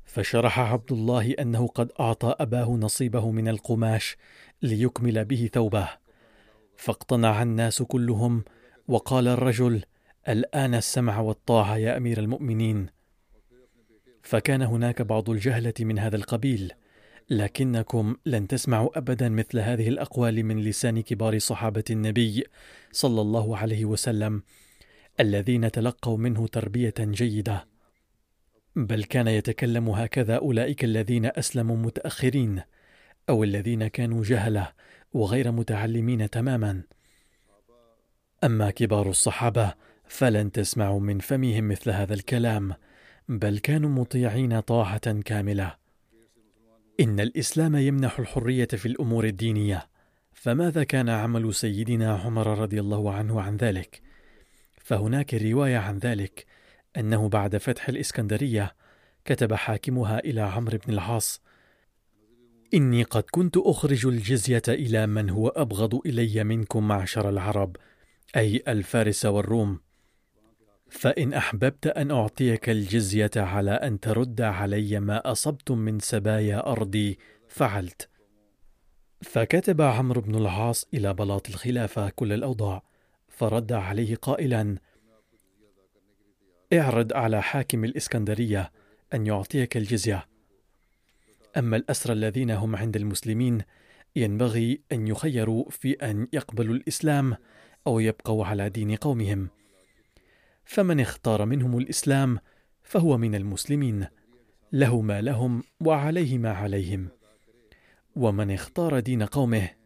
فشرح 0.04 0.60
عبد 0.60 0.92
الله 0.92 1.30
أنه 1.32 1.66
قد 1.66 1.92
أعطى 2.00 2.34
أباه 2.40 2.70
نصيبه 2.70 3.30
من 3.30 3.48
القماش 3.48 4.16
ليكمل 4.62 5.24
به 5.24 5.50
ثوبه 5.52 5.88
فاقتنع 6.76 7.42
الناس 7.42 7.82
كلهم 7.82 8.44
وقال 8.88 9.28
الرجل 9.28 9.82
الآن 10.28 10.74
السمع 10.74 11.20
والطاعة 11.20 11.76
يا 11.76 11.96
أمير 11.96 12.18
المؤمنين. 12.18 12.86
فكان 14.22 14.62
هناك 14.62 15.02
بعض 15.02 15.30
الجهلة 15.30 15.74
من 15.80 15.98
هذا 15.98 16.16
القبيل 16.16 16.72
لكنكم 17.30 18.16
لن 18.26 18.48
تسمعوا 18.48 18.98
ابدا 18.98 19.28
مثل 19.28 19.58
هذه 19.58 19.88
الأقوال 19.88 20.44
من 20.44 20.60
لسان 20.60 21.02
كبار 21.02 21.38
صحابة 21.38 21.84
النبي 21.90 22.44
صلى 22.92 23.20
الله 23.20 23.56
عليه 23.56 23.84
وسلم. 23.84 24.42
الذين 25.20 25.70
تلقوا 25.70 26.18
منه 26.18 26.46
تربية 26.46 26.94
جيدة. 27.00 27.66
بل 28.76 29.04
كان 29.04 29.28
يتكلم 29.28 29.88
هكذا 29.88 30.36
أولئك 30.36 30.84
الذين 30.84 31.26
أسلموا 31.26 31.76
متأخرين 31.76 32.62
أو 33.28 33.44
الذين 33.44 33.88
كانوا 33.88 34.24
جهلة 34.24 34.72
وغير 35.12 35.52
متعلمين 35.52 36.30
تماما. 36.30 36.82
أما 38.44 38.70
كبار 38.70 39.10
الصحابة 39.10 39.74
فلن 40.08 40.52
تسمعوا 40.52 41.00
من 41.00 41.18
فمهم 41.18 41.68
مثل 41.68 41.90
هذا 41.90 42.14
الكلام 42.14 42.74
بل 43.28 43.58
كانوا 43.58 43.90
مطيعين 43.90 44.60
طاعة 44.60 45.20
كاملة. 45.20 45.76
إن 47.00 47.20
الإسلام 47.20 47.76
يمنح 47.76 48.18
الحرية 48.18 48.66
في 48.66 48.86
الأمور 48.86 49.24
الدينية. 49.24 49.88
فماذا 50.32 50.84
كان 50.84 51.08
عمل 51.08 51.54
سيدنا 51.54 52.14
عمر 52.16 52.58
رضي 52.58 52.80
الله 52.80 53.12
عنه 53.12 53.40
عن 53.40 53.56
ذلك؟ 53.56 54.11
فهناك 54.84 55.34
رواية 55.34 55.78
عن 55.78 55.98
ذلك 55.98 56.46
أنه 56.96 57.28
بعد 57.28 57.56
فتح 57.56 57.88
الإسكندرية 57.88 58.74
كتب 59.24 59.54
حاكمها 59.54 60.18
إلى 60.18 60.40
عمرو 60.40 60.78
بن 60.86 60.92
العاص 60.92 61.42
إني 62.74 63.02
قد 63.02 63.24
كنت 63.30 63.56
أخرج 63.56 64.06
الجزية 64.06 64.62
إلى 64.68 65.06
من 65.06 65.30
هو 65.30 65.48
أبغض 65.48 65.94
إلي 66.06 66.44
منكم 66.44 66.88
معشر 66.88 67.28
العرب 67.28 67.76
أي 68.36 68.62
الفارس 68.68 69.24
والروم. 69.24 69.80
فإن 70.90 71.32
أحببت 71.32 71.86
أن 71.86 72.10
أعطيك 72.10 72.70
الجزية 72.70 73.30
على 73.36 73.70
أن 73.70 74.00
ترد 74.00 74.40
علي 74.40 75.00
ما 75.00 75.32
اصبتم 75.32 75.78
من 75.78 75.98
سبايا 75.98 76.72
أرضي 76.72 77.18
فعلت. 77.48 78.08
فكتب 79.22 79.80
عمرو 79.82 80.20
بن 80.20 80.34
العاص 80.34 80.86
إلى 80.94 81.14
بلاط 81.14 81.48
الخلافة 81.48 82.08
كل 82.08 82.32
الأوضاع. 82.32 82.91
فرد 83.42 83.72
عليه 83.72 84.14
قائلا 84.14 84.76
اعرض 86.72 87.12
على 87.12 87.42
حاكم 87.42 87.84
الإسكندرية 87.84 88.72
أن 89.14 89.26
يعطيك 89.26 89.76
الجزية. 89.76 90.26
أما 91.56 91.76
الأسرى 91.76 92.12
الذين 92.12 92.50
هم 92.50 92.76
عند 92.76 92.96
المسلمين 92.96 93.62
ينبغي 94.16 94.80
أن 94.92 95.08
يخيروا 95.08 95.70
في 95.70 95.92
أن 95.92 96.28
يقبلوا 96.32 96.74
الإسلام 96.74 97.36
أو 97.86 98.00
يبقوا 98.00 98.46
على 98.46 98.68
دين 98.68 98.96
قومهم. 98.96 99.48
فمن 100.64 101.00
اختار 101.00 101.44
منهم 101.44 101.78
الإسلام 101.78 102.38
فهو 102.82 103.18
من 103.18 103.34
المسلمين 103.34 104.06
له 104.72 105.00
ما 105.00 105.20
لهم 105.20 105.62
وعليه 105.80 106.38
ما 106.38 106.52
عليهم. 106.52 107.08
ومن 108.16 108.50
اختار 108.50 109.00
دين 109.00 109.22
قومه 109.22 109.81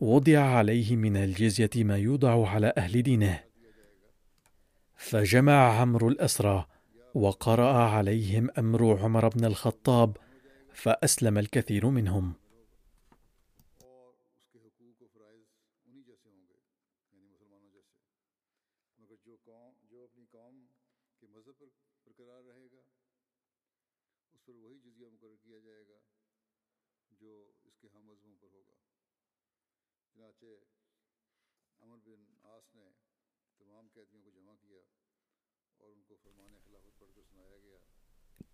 وضع 0.00 0.38
عليه 0.38 0.96
من 0.96 1.16
الجزية 1.16 1.70
ما 1.76 1.96
يوضع 1.96 2.48
على 2.48 2.72
أهل 2.76 3.02
دينه. 3.02 3.40
فجمع 4.96 5.80
عمرو 5.80 6.08
الأسرى 6.08 6.66
وقرأ 7.14 7.72
عليهم 7.72 8.50
أمر 8.58 8.98
عمر 8.98 9.28
بن 9.28 9.44
الخطاب 9.44 10.16
فأسلم 10.74 11.38
الكثير 11.38 11.86
منهم. 11.86 12.32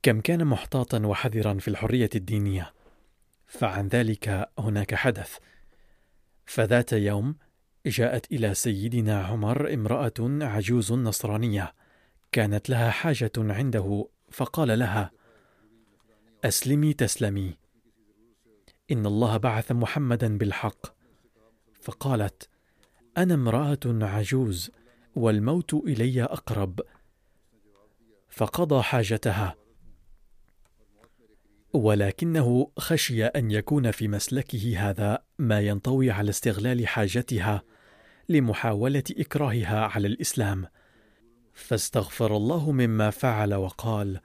كم 0.02 0.20
كان 0.20 0.44
محتاطا 0.44 1.06
وحذرا 1.06 1.54
في 1.54 1.68
الحرية 1.68 2.10
الدينية. 2.14 2.74
فعن 3.46 3.88
ذلك 3.88 4.48
هناك 4.58 4.94
حدث. 4.94 5.38
فذات 6.46 6.92
يوم 6.92 7.36
جاءت 7.86 8.32
إلى 8.32 8.54
سيدنا 8.54 9.22
عمر 9.22 9.74
امرأة 9.74 10.12
عجوز 10.20 10.92
نصرانية. 10.92 11.74
كانت 12.32 12.70
لها 12.70 12.90
حاجة 12.90 13.32
عنده 13.38 14.08
فقال 14.30 14.78
لها 14.78 15.10
أسلمي 16.44 16.92
تسلمي. 16.92 17.58
إن 18.90 19.06
الله 19.06 19.36
بعث 19.36 19.72
محمدا 19.72 20.38
بالحق. 20.38 20.86
فقالت 21.80 22.48
أنا 23.16 23.34
امرأة 23.34 23.78
عجوز 23.86 24.70
والموت 25.14 25.74
إلي 25.74 26.22
أقرب. 26.24 26.80
فقضى 28.28 28.82
حاجتها. 28.82 29.59
ولكنه 31.72 32.70
خشي 32.78 33.24
أن 33.24 33.50
يكون 33.50 33.90
في 33.90 34.08
مسلكه 34.08 34.90
هذا 34.90 35.18
ما 35.38 35.60
ينطوي 35.60 36.10
على 36.10 36.30
استغلال 36.30 36.88
حاجتها 36.88 37.62
لمحاولة 38.28 39.02
إكراهها 39.10 39.80
على 39.86 40.08
الإسلام. 40.08 40.66
فاستغفر 41.52 42.36
الله 42.36 42.72
مما 42.72 43.10
فعل 43.10 43.54
وقال 43.54 44.20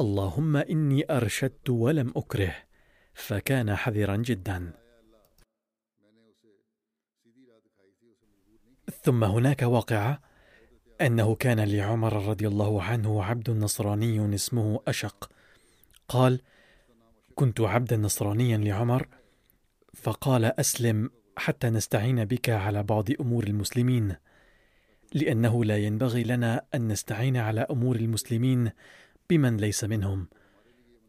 اللهم 0.00 0.56
إني 0.56 1.04
أرشدت 1.10 1.70
ولم 1.70 2.12
أكره. 2.16 2.54
فكان 3.14 3.74
حذرا 3.74 4.16
جدا. 4.16 4.72
ثم 9.02 9.24
هناك 9.24 9.62
واقعة 9.62 10.20
أنه 11.00 11.34
كان 11.34 11.60
لعمر 11.60 12.28
رضي 12.28 12.48
الله 12.48 12.82
عنه 12.82 13.24
عبد 13.24 13.50
نصراني 13.50 14.34
اسمه 14.34 14.80
أشق. 14.88 15.30
قال 16.08 16.40
كنت 17.38 17.60
عبدا 17.60 17.96
نصرانيا 17.96 18.58
لعمر 18.58 19.08
فقال 19.94 20.44
أسلم 20.44 21.10
حتى 21.36 21.70
نستعين 21.70 22.24
بك 22.24 22.50
على 22.50 22.82
بعض 22.82 23.10
أمور 23.20 23.44
المسلمين 23.44 24.16
لأنه 25.14 25.64
لا 25.64 25.76
ينبغي 25.76 26.24
لنا 26.24 26.64
أن 26.74 26.88
نستعين 26.88 27.36
على 27.36 27.60
أمور 27.60 27.96
المسلمين 27.96 28.70
بمن 29.30 29.56
ليس 29.56 29.84
منهم. 29.84 30.28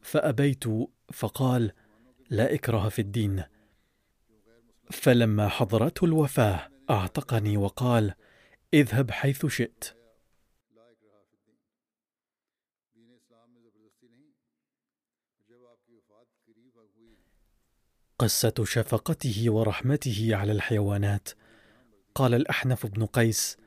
فأبيت 0.01 0.63
فقال 1.13 1.71
لا 2.29 2.53
إكراه 2.53 2.89
في 2.89 2.99
الدين. 2.99 3.43
فلما 4.91 5.47
حضرته 5.47 6.05
الوفاة 6.05 6.69
أعتقني 6.89 7.57
وقال 7.57 8.13
اذهب 8.73 9.11
حيث 9.11 9.45
شئت. 9.45 9.96
قصة 18.19 18.53
شفقته 18.63 19.45
ورحمته 19.47 20.29
على 20.31 20.51
الحيوانات. 20.51 21.29
قال 22.15 22.33
الأحنف 22.33 22.85
بن 22.85 23.05
قيس 23.05 23.57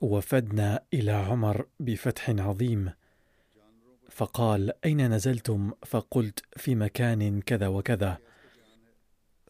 وفدنا 0.00 0.84
إلى 0.94 1.12
عمر 1.12 1.66
بفتح 1.80 2.30
عظيم. 2.30 2.92
فقال 4.10 4.72
أين 4.84 5.14
نزلتم؟ 5.14 5.72
فقلت 5.86 6.42
في 6.56 6.74
مكان 6.74 7.40
كذا 7.40 7.66
وكذا. 7.66 8.18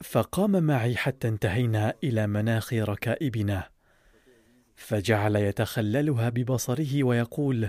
فقام 0.03 0.62
معي 0.62 0.97
حتى 0.97 1.29
انتهينا 1.29 1.95
إلى 2.05 2.27
مناخ 2.27 2.73
ركائبنا 2.73 3.71
فجعل 4.77 5.37
يتخللها 5.37 6.29
ببصره 6.29 7.05
ويقول 7.05 7.69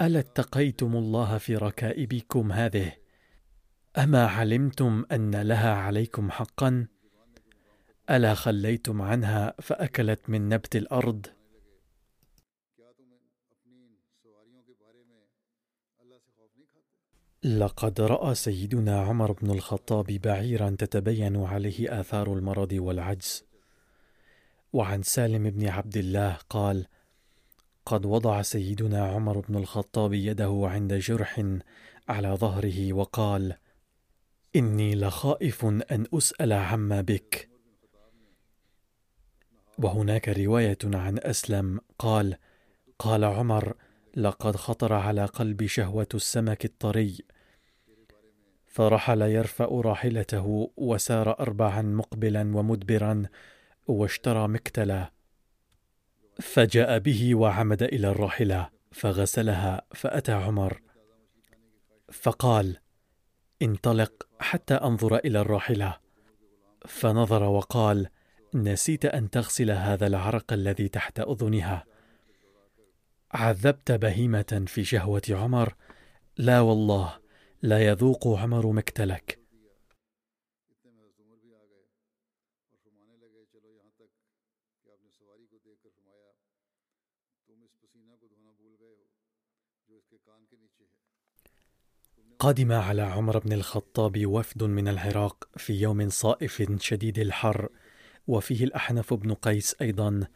ألا 0.00 0.18
اتقيتم 0.18 0.96
الله 0.96 1.38
في 1.38 1.56
ركائبكم 1.56 2.52
هذه؟ 2.52 3.05
أما 3.98 4.26
علمتم 4.26 5.04
أن 5.12 5.42
لها 5.42 5.74
عليكم 5.74 6.30
حقا؟ 6.30 6.86
ألا 8.10 8.34
خليتم 8.34 9.02
عنها 9.02 9.54
فأكلت 9.60 10.30
من 10.30 10.48
نبت 10.48 10.76
الأرض؟ 10.76 11.26
لقد 17.44 18.00
رأى 18.00 18.34
سيدنا 18.34 19.00
عمر 19.00 19.32
بن 19.32 19.50
الخطاب 19.50 20.06
بعيرا 20.06 20.76
تتبين 20.78 21.44
عليه 21.44 22.00
آثار 22.00 22.32
المرض 22.32 22.72
والعجز. 22.72 23.44
وعن 24.72 25.02
سالم 25.02 25.50
بن 25.50 25.68
عبد 25.68 25.96
الله 25.96 26.38
قال 26.50 26.86
قد 27.86 28.06
وضع 28.06 28.42
سيدنا 28.42 29.06
عمر 29.06 29.40
بن 29.40 29.56
الخطاب 29.56 30.12
يده 30.14 30.60
عند 30.64 30.94
جرح 30.94 31.42
على 32.08 32.28
ظهره 32.28 32.92
وقال 32.92 33.56
إني 34.56 34.94
لخائف 34.94 35.64
أن 35.64 36.06
أسأل 36.14 36.52
عما 36.52 37.00
بك. 37.00 37.48
وهناك 39.78 40.28
رواية 40.28 40.78
عن 40.84 41.18
أسلم 41.18 41.80
قال 41.98 42.36
قال 42.98 43.24
عمر 43.24 43.74
لقد 44.16 44.56
خطر 44.56 44.92
على 44.92 45.24
قلبي 45.24 45.68
شهوة 45.68 46.08
السمك 46.14 46.64
الطري. 46.64 47.18
فرحل 48.66 49.22
يرفأ 49.22 49.80
راحلته 49.80 50.72
وسار 50.76 51.40
اربعا 51.40 51.82
مقبلا 51.82 52.56
ومدبرا 52.56 53.22
واشترى 53.86 54.48
مكتلا 54.48 55.12
فجاء 56.40 56.98
به 56.98 57.34
وعمد 57.34 57.82
إلى 57.82 58.08
الراحلة 58.08 58.70
فغسلها 58.92 59.82
فأتى 59.94 60.32
عمر. 60.32 60.82
فقال 62.12 62.85
انطلق 63.62 64.28
حتى 64.40 64.74
أنظر 64.74 65.16
إلى 65.16 65.40
الراحلة. 65.40 66.00
فنظر 66.86 67.42
وقال 67.42 68.08
نسيت 68.54 69.04
أن 69.04 69.30
تغسل 69.30 69.70
هذا 69.70 70.06
العرق 70.06 70.52
الذي 70.52 70.88
تحت 70.88 71.20
أذنها. 71.20 71.84
عذبت 73.32 73.92
بهيمة 73.92 74.64
في 74.66 74.84
شهوة 74.84 75.22
عمر. 75.30 75.74
لا 76.36 76.60
والله 76.60 77.18
لا 77.62 77.86
يذوق 77.86 78.28
عمر 78.28 78.72
مكتلك. 78.72 79.46
قدم 92.38 92.72
على 92.72 93.02
عمر 93.02 93.38
بن 93.38 93.52
الخطاب 93.52 94.26
وفد 94.26 94.62
من 94.62 94.88
العراق 94.88 95.48
في 95.56 95.80
يوم 95.80 96.08
صائف 96.08 96.72
شديد 96.80 97.18
الحر 97.18 97.68
وفيه 98.26 98.64
الأحنف 98.64 99.14
بن 99.14 99.34
قيس 99.34 99.76
أيضا 99.80 100.26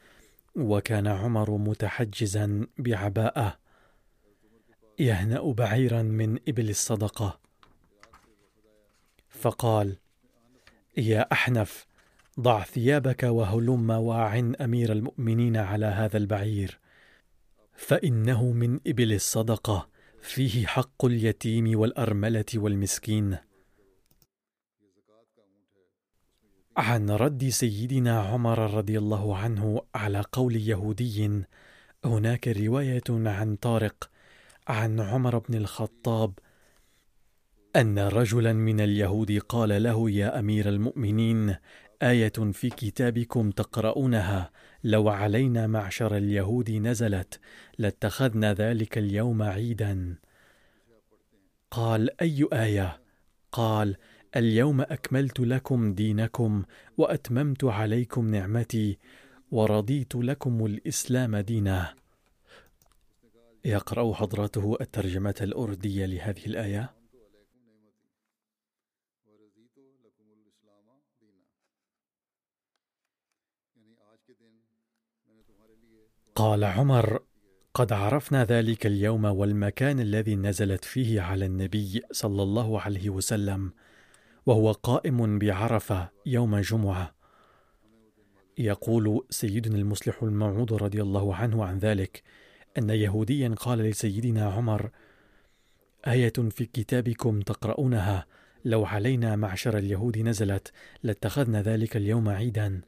وكان 0.57 1.07
عمر 1.07 1.51
متحجزا 1.51 2.67
بعباءه 2.79 3.59
يهنأ 4.99 5.53
بعيرا 5.53 6.03
من 6.03 6.39
إبل 6.49 6.71
الصدقة. 6.71 7.41
فقال 9.29 9.97
يا 10.97 11.33
أحنف 11.33 11.87
ضع 12.41 12.63
ثيابك 12.63 13.23
وهلم 13.23 13.91
واعن 13.91 14.55
أمير 14.55 14.93
المؤمنين 14.93 15.57
على 15.57 15.87
هذا 15.87 16.17
البعير 16.17 16.79
فإنه 17.77 18.53
من 18.53 18.81
إبل 18.87 19.13
الصدقة. 19.13 19.90
فيه 20.23 20.67
حق 20.67 21.05
اليتيم 21.05 21.79
والأرملة 21.79 22.45
والمسكين. 22.55 23.39
عن 26.77 27.11
رد 27.11 27.49
سيدنا 27.49 28.21
عمر 28.21 28.75
رضي 28.75 28.99
الله 28.99 29.37
عنه 29.37 29.83
على 29.95 30.25
قول 30.33 30.57
يهودي 30.57 31.45
هناك 32.05 32.49
رواية 32.49 33.03
عن 33.11 33.57
طارق 33.57 34.11
عن 34.69 35.01
عمر 35.01 35.39
بن 35.39 35.55
الخطاب 35.55 36.39
أن 37.77 37.99
رجلا 37.99 38.53
من 38.53 38.81
اليهود 38.81 39.39
قال 39.39 39.83
له 39.83 40.11
يا 40.11 40.39
أمير 40.39 40.69
المؤمنين 40.69 41.57
آية 42.03 42.33
في 42.53 42.71
كتابكم 42.71 43.51
تقرؤونها 43.51 44.51
لو 44.85 45.09
علينا 45.09 45.67
معشر 45.67 46.17
اليهود 46.17 46.71
نزلت 46.71 47.41
لاتخذنا 47.79 48.55
ذلك 48.55 48.99
اليوم 48.99 49.43
عيدا. 49.43 50.15
قال 51.71 52.21
أي 52.21 52.49
آية؟ 52.53 53.01
قال 53.53 53.97
اليوم 54.37 54.81
أكملت 54.81 55.41
لكم 55.41 55.95
دينكم 55.95 56.63
وأتممت 56.99 57.65
عليكم 57.65 58.31
نعمتي 58.31 58.99
ورضيت 59.51 60.15
لكم 60.15 60.67
الإسلام 60.67 61.37
دينا. 61.37 61.95
يقرأ 63.65 64.15
حضرته 64.15 64.77
الترجمة 64.81 65.35
الأردية 65.41 66.07
لهذه 66.07 66.47
الآية؟ 66.47 67.00
قال 76.41 76.65
عمر 76.65 77.21
قد 77.75 77.93
عرفنا 77.93 78.45
ذلك 78.45 78.87
اليوم 78.87 79.25
والمكان 79.25 80.01
الذي 80.01 80.37
نزلت 80.37 80.85
فيه 80.85 81.21
على 81.21 81.47
النبي 81.47 82.03
صلى 82.13 82.43
الله 82.43 82.81
عليه 82.81 83.11
وسلم 83.11 83.73
وهو 84.47 84.73
قائم 84.73 85.39
بعرفة 85.39 86.11
يوم 86.27 86.59
جمعة. 86.59 87.15
يقول 88.59 89.27
سيدنا 89.31 89.77
المصلح 89.77 90.23
الموعود 90.23 90.73
رضي 90.73 91.03
الله 91.03 91.35
عنه 91.35 91.65
عن 91.65 91.79
ذلك 91.79 92.23
أن 92.79 92.91
يهوديا 92.91 93.49
قال 93.49 93.79
لسيدنا 93.79 94.51
عمر 94.51 94.91
آية 96.07 96.33
في 96.51 96.67
كتابكم 96.67 97.41
تقرؤونها 97.41 98.27
لو 98.65 98.85
علينا 98.85 99.37
معشر 99.37 99.79
اليهود 99.79 100.19
نزلت 100.19 100.73
لاتخذنا 101.03 101.63
ذلك 101.63 101.97
اليوم 101.97 102.29
عيدا. 102.29 102.81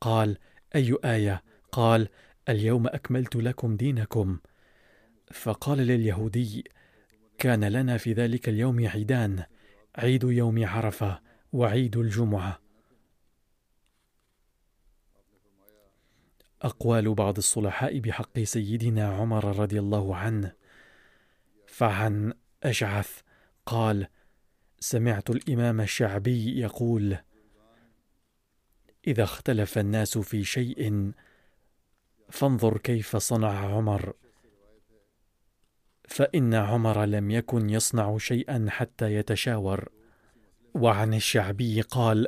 قال 0.00 0.38
أي 0.74 0.96
آية؟ 1.04 1.42
قال 1.72 2.08
اليوم 2.50 2.86
أكملت 2.86 3.36
لكم 3.36 3.76
دينكم. 3.76 4.38
فقال 5.32 5.78
لليهودي 5.78 6.64
كان 7.38 7.64
لنا 7.64 7.96
في 7.96 8.12
ذلك 8.12 8.48
اليوم 8.48 8.88
عيدان 8.88 9.44
عيد 9.96 10.24
يوم 10.24 10.66
عرفة 10.66 11.20
وعيد 11.52 11.96
الجمعة. 11.96 12.60
أقوال 16.62 17.14
بعض 17.14 17.36
الصلحاء 17.36 17.98
بحق 17.98 18.38
سيدنا 18.38 19.08
عمر 19.08 19.58
رضي 19.58 19.78
الله 19.78 20.16
عنه. 20.16 20.52
فعن 21.66 22.32
أشعث 22.62 23.20
قال 23.66 24.06
سمعت 24.80 25.30
الإمام 25.30 25.80
الشعبي 25.80 26.60
يقول 26.60 27.16
إذا 29.06 29.22
اختلف 29.22 29.78
الناس 29.78 30.18
في 30.18 30.44
شيء 30.44 31.12
فانظر 32.30 32.78
كيف 32.78 33.16
صنع 33.16 33.76
عمر. 33.76 34.12
فإن 36.08 36.54
عمر 36.54 37.04
لم 37.04 37.30
يكن 37.30 37.70
يصنع 37.70 38.18
شيئا 38.18 38.66
حتى 38.68 39.14
يتشاور. 39.14 39.88
وعن 40.74 41.14
الشعبي 41.14 41.80
قال 41.80 42.26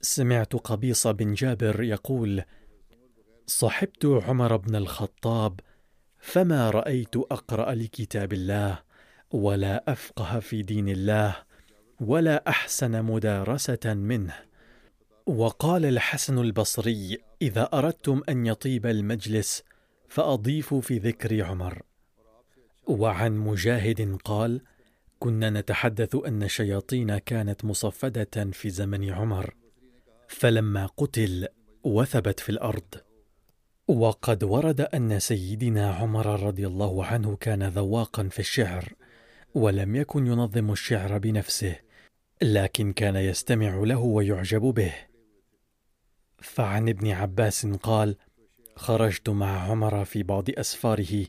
سمعت 0.00 0.56
قبيص 0.56 1.06
بن 1.06 1.34
جابر 1.34 1.82
يقول 1.82 2.42
صحبت 3.46 4.06
عمر 4.06 4.56
بن 4.56 4.76
الخطاب 4.76 5.60
فما 6.18 6.70
رأيت 6.70 7.16
أقرأ 7.16 7.74
لكتاب 7.74 8.32
الله 8.32 8.78
ولا 9.30 9.92
أفقه 9.92 10.40
في 10.40 10.62
دين 10.62 10.88
الله 10.88 11.36
ولا 12.00 12.48
أحسن 12.48 13.02
مدارسة 13.02 13.94
منه. 13.94 14.34
وقال 15.26 15.84
الحسن 15.84 16.38
البصري 16.38 17.18
إذا 17.42 17.68
أردتم 17.74 18.22
أن 18.28 18.46
يطيب 18.46 18.86
المجلس 18.86 19.62
فأضيفوا 20.08 20.80
في 20.80 20.98
ذكر 20.98 21.44
عمر. 21.44 21.82
وعن 22.86 23.36
مجاهد 23.36 24.16
قال 24.24 24.60
كنا 25.18 25.50
نتحدث 25.50 26.16
أن 26.26 26.42
الشياطين 26.42 27.18
كانت 27.18 27.64
مصفدة 27.64 28.50
في 28.52 28.70
زمن 28.70 29.10
عمر 29.10 29.54
فلما 30.28 30.86
قتل 30.86 31.48
وثبت 31.84 32.40
في 32.40 32.48
الأرض. 32.48 32.94
وقد 33.88 34.44
ورد 34.44 34.80
أن 34.80 35.18
سيدنا 35.18 35.94
عمر 35.94 36.42
رضي 36.46 36.66
الله 36.66 37.04
عنه 37.04 37.36
كان 37.36 37.62
ذواقا 37.62 38.28
في 38.28 38.38
الشعر 38.38 38.92
ولم 39.54 39.96
يكن 39.96 40.26
ينظم 40.26 40.72
الشعر 40.72 41.18
بنفسه 41.18 41.76
لكن 42.42 42.92
كان 42.92 43.16
يستمع 43.16 43.74
له 43.74 43.98
ويعجب 43.98 44.60
به. 44.62 45.13
فعن 46.44 46.88
ابن 46.88 47.10
عباس 47.10 47.66
قال 47.66 48.16
خرجت 48.76 49.28
مع 49.28 49.70
عمر 49.70 50.04
في 50.04 50.22
بعض 50.22 50.44
أسفاره. 50.50 51.26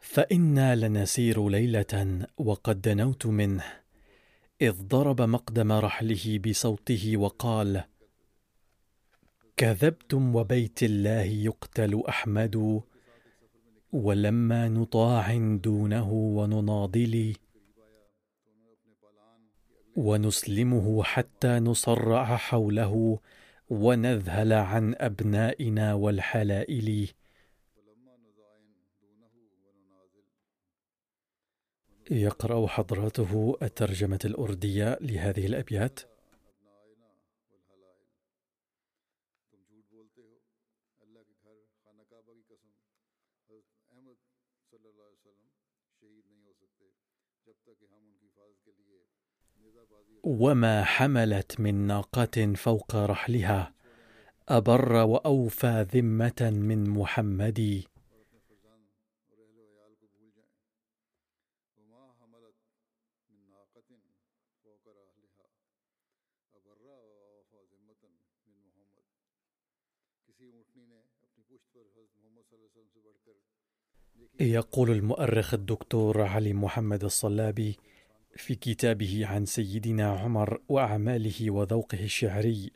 فإنا 0.00 0.76
لنسير 0.76 1.48
ليلة 1.48 2.26
وقد 2.36 2.80
دنوت 2.80 3.26
منه. 3.26 3.64
إذ 4.62 4.82
ضرب 4.82 5.20
مقدم 5.22 5.72
رحله 5.72 6.38
بصوته 6.38 7.16
وقال 7.16 7.84
كذبتم 9.56 10.36
وبيت 10.36 10.82
الله 10.82 11.22
يقتل 11.22 12.02
أحمد 12.08 12.82
ولما 13.92 14.68
نطاع 14.68 15.36
دونه 15.36 16.12
ونناضل 16.12 17.36
ونسلمه 19.96 21.02
حتى 21.02 21.58
نصرع 21.58 22.36
حوله 22.36 23.18
ونذهل 23.74 24.52
عن 24.52 24.94
أبنائنا 24.98 25.94
والحلائل. 25.94 27.08
يقرأ 32.10 32.66
حضراته 32.66 33.56
الترجمة 33.62 34.18
الأردية 34.24 34.98
لهذه 35.00 35.46
الأبيات. 35.46 36.13
وما 50.24 50.84
حملت 50.84 51.60
من 51.60 51.74
ناقة 51.86 52.52
فوق 52.56 52.96
رحلها 52.96 53.74
أبر 54.48 54.92
وأوفى 54.92 55.86
ذمة 55.94 56.50
من 56.50 56.90
محمد. 56.90 57.84
يقول 74.40 74.90
المؤرخ 74.90 75.54
الدكتور 75.54 76.22
علي 76.22 76.52
محمد 76.52 77.04
الصلابي 77.04 77.76
في 78.36 78.54
كتابه 78.54 79.26
عن 79.26 79.46
سيدنا 79.46 80.10
عمر 80.10 80.60
وأعماله 80.68 81.50
وذوقه 81.50 82.04
الشعري. 82.04 82.70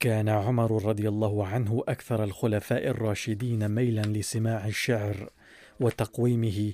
كان 0.00 0.28
عمر 0.28 0.84
رضي 0.84 1.08
الله 1.08 1.46
عنه 1.46 1.84
أكثر 1.88 2.24
الخلفاء 2.24 2.88
الراشدين 2.88 3.68
ميلا 3.68 4.02
لسماع 4.02 4.66
الشعر 4.66 5.30
وتقويمه 5.80 6.72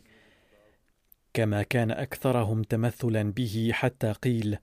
كما 1.34 1.62
كان 1.62 1.90
أكثرهم 1.90 2.62
تمثلا 2.62 3.32
به 3.32 3.70
حتى 3.72 4.12
قيل 4.12 4.58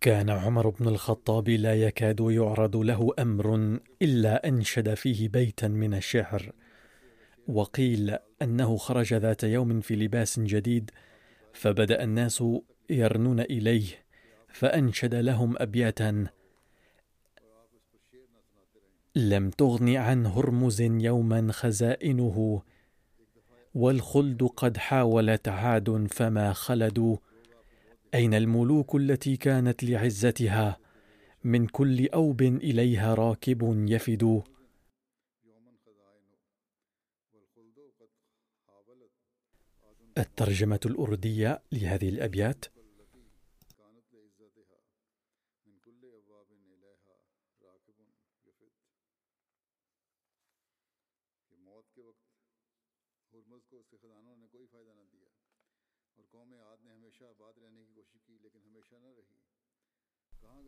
كان 0.00 0.30
عمر 0.30 0.68
بن 0.68 0.88
الخطاب 0.88 1.48
لا 1.48 1.74
يكاد 1.74 2.20
يعرض 2.20 2.76
له 2.76 3.12
أمر 3.18 3.78
إلا 4.02 4.48
أنشد 4.48 4.94
فيه 4.94 5.28
بيتا 5.28 5.68
من 5.68 5.94
الشعر 5.94 6.52
وقيل 7.48 8.16
أنه 8.42 8.76
خرج 8.76 9.14
ذات 9.14 9.44
يوم 9.44 9.80
في 9.80 9.96
لباس 9.96 10.40
جديد 10.40 10.90
فبدأ 11.52 12.04
الناس 12.04 12.44
يرنون 12.90 13.40
إليه 13.40 13.86
فأنشد 14.48 15.14
لهم 15.14 15.54
ابياتا. 15.58 16.26
لم 19.16 19.50
تغن 19.50 19.96
عن 19.96 20.26
هرمز 20.26 20.80
يوما 20.80 21.52
خزائنه 21.52 22.62
والخلد 23.74 24.42
قد 24.42 24.76
حاولت 24.76 25.48
عاد 25.48 26.06
فما 26.10 26.52
خلدوا. 26.52 27.16
أين 28.14 28.34
الملوك 28.34 28.94
التي 28.94 29.36
كانت 29.36 29.84
لعزتها؟ 29.84 30.76
من 31.44 31.66
كل 31.66 32.08
أوب 32.08 32.42
إليها 32.42 33.14
راكب 33.14 33.84
يفد. 33.88 34.42
الترجمة 40.18 40.80
الأردية 40.86 41.62
لهذه 41.72 42.08
الأبيات. 42.08 42.64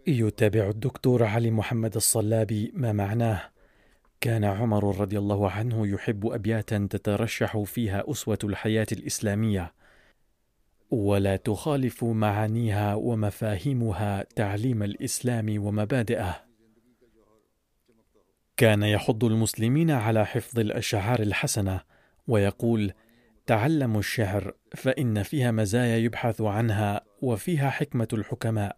يتابع 0.06 0.68
الدكتور 0.68 1.24
علي 1.24 1.50
محمد 1.50 1.96
الصلابي 1.96 2.72
ما 2.74 2.92
معناه. 2.92 3.57
كان 4.20 4.44
عمر 4.44 5.00
رضي 5.00 5.18
الله 5.18 5.50
عنه 5.50 5.86
يحب 5.86 6.26
أبياتا 6.26 6.88
تترشح 6.90 7.58
فيها 7.62 8.10
أسوة 8.10 8.38
الحياة 8.44 8.86
الإسلامية 8.92 9.74
ولا 10.90 11.36
تخالف 11.36 12.04
معانيها 12.04 12.94
ومفاهيمها 12.94 14.22
تعليم 14.22 14.82
الإسلام 14.82 15.64
ومبادئه. 15.66 16.44
كان 18.56 18.82
يحض 18.82 19.24
المسلمين 19.24 19.90
على 19.90 20.26
حفظ 20.26 20.58
الأشعار 20.58 21.20
الحسنة 21.20 21.80
ويقول 22.28 22.92
تعلموا 23.46 24.00
الشعر 24.00 24.54
فإن 24.76 25.22
فيها 25.22 25.50
مزايا 25.50 25.96
يبحث 25.96 26.40
عنها 26.40 27.00
وفيها 27.22 27.70
حكمة 27.70 28.08
الحكماء 28.12 28.76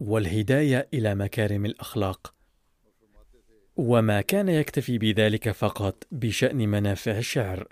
والهداية 0.00 0.88
إلى 0.94 1.14
مكارم 1.14 1.66
الأخلاق. 1.66 2.34
وما 3.76 4.20
كان 4.20 4.48
يكتفي 4.48 4.98
بذلك 4.98 5.50
فقط 5.50 6.04
بشأن 6.12 6.68
منافع 6.68 7.18
الشعر 7.18 7.66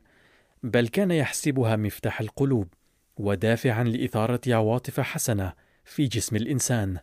بل 0.62 0.88
كان 0.88 1.10
يحسبها 1.10 1.76
مفتاح 1.76 2.20
القلوب 2.20 2.68
ودافعا 3.16 3.84
لإثارة 3.84 4.40
عواطف 4.46 5.00
حسنة 5.00 5.52
في 5.84 6.06
جسم 6.06 6.36
الإنسان. 6.36 6.98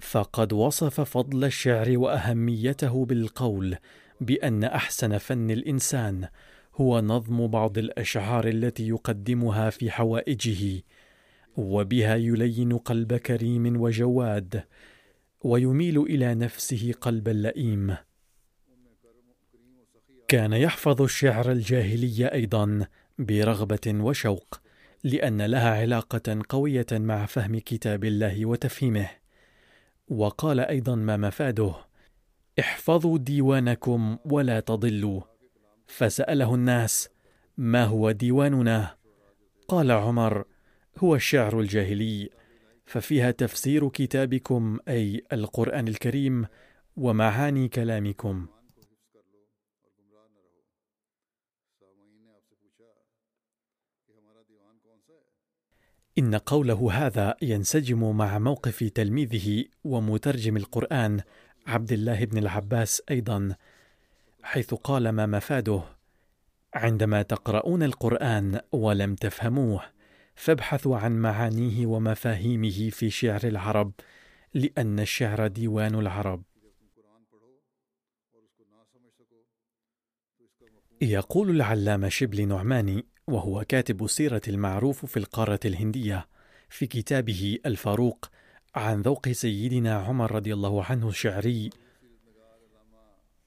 فقد 0.00 0.52
وصف 0.52 1.00
فضل 1.00 1.44
الشعر 1.44 1.98
وأهميته 1.98 3.04
بالقول 3.04 3.76
بأن 4.20 4.64
أحسن 4.64 5.18
فن 5.18 5.50
الإنسان 5.50 6.28
هو 6.74 7.00
نظم 7.00 7.46
بعض 7.46 7.78
الأشعار 7.78 8.48
التي 8.48 8.88
يقدمها 8.88 9.70
في 9.70 9.90
حوائجه 9.90 10.82
وبها 11.56 12.16
يلين 12.16 12.78
قلب 12.78 13.14
كريم 13.14 13.80
وجواد 13.80 14.64
ويميل 15.44 16.02
إلى 16.02 16.34
نفسه 16.34 16.92
قلبا 17.00 17.30
لئيم 17.30 17.96
كان 20.28 20.52
يحفظ 20.52 21.02
الشعر 21.02 21.52
الجاهلي 21.52 22.26
أيضا 22.26 22.86
برغبة 23.18 23.80
وشوق 23.86 24.60
لأن 25.04 25.42
لها 25.42 25.80
علاقة 25.80 26.42
قوية 26.48 26.86
مع 26.92 27.26
فهم 27.26 27.58
كتاب 27.58 28.04
الله 28.04 28.46
وتفهيمه. 28.46 29.08
وقال 30.08 30.60
أيضا 30.60 30.94
ما 30.94 31.16
مفاده 31.16 31.74
احفظوا 32.60 33.18
ديوانكم 33.18 34.18
ولا 34.24 34.60
تضلوا. 34.60 35.20
فسأله 35.86 36.54
الناس 36.54 37.08
ما 37.56 37.84
هو 37.84 38.10
ديواننا؟ 38.10 38.96
قال 39.68 39.90
عمر 39.90 40.44
هو 40.98 41.14
الشعر 41.14 41.60
الجاهلي 41.60 42.30
ففيها 42.90 43.30
تفسير 43.30 43.88
كتابكم 43.88 44.78
أي 44.88 45.22
القرآن 45.32 45.88
الكريم 45.88 46.46
ومعاني 46.96 47.68
كلامكم. 47.68 48.46
إن 56.18 56.34
قوله 56.34 56.92
هذا 56.92 57.36
ينسجم 57.42 58.16
مع 58.16 58.38
موقف 58.38 58.84
تلميذه 58.84 59.64
ومترجم 59.84 60.56
القرآن 60.56 61.20
عبد 61.66 61.92
الله 61.92 62.24
بن 62.24 62.38
العباس 62.38 63.02
أيضا 63.10 63.56
حيث 64.42 64.74
قال 64.74 65.08
ما 65.08 65.26
مفاده 65.26 65.82
عندما 66.74 67.22
تقرؤون 67.22 67.82
القرآن 67.82 68.60
ولم 68.72 69.14
تفهموه 69.14 69.99
فابحثوا 70.40 70.96
عن 70.96 71.18
معانيه 71.18 71.86
ومفاهيمه 71.86 72.90
في 72.90 73.10
شعر 73.10 73.40
العرب 73.44 73.92
لأن 74.54 75.00
الشعر 75.00 75.46
ديوان 75.46 75.94
العرب. 75.94 76.42
يقول 81.00 81.50
العلامة 81.50 82.08
شبلي 82.08 82.44
نعماني 82.44 83.06
وهو 83.26 83.64
كاتب 83.68 84.04
السيرة 84.04 84.42
المعروف 84.48 85.06
في 85.06 85.16
القارة 85.16 85.60
الهندية 85.64 86.28
في 86.68 86.86
كتابه 86.86 87.58
الفاروق 87.66 88.30
عن 88.74 89.02
ذوق 89.02 89.28
سيدنا 89.28 89.94
عمر 89.94 90.32
رضي 90.32 90.54
الله 90.54 90.84
عنه 90.84 91.08
الشعري. 91.08 91.70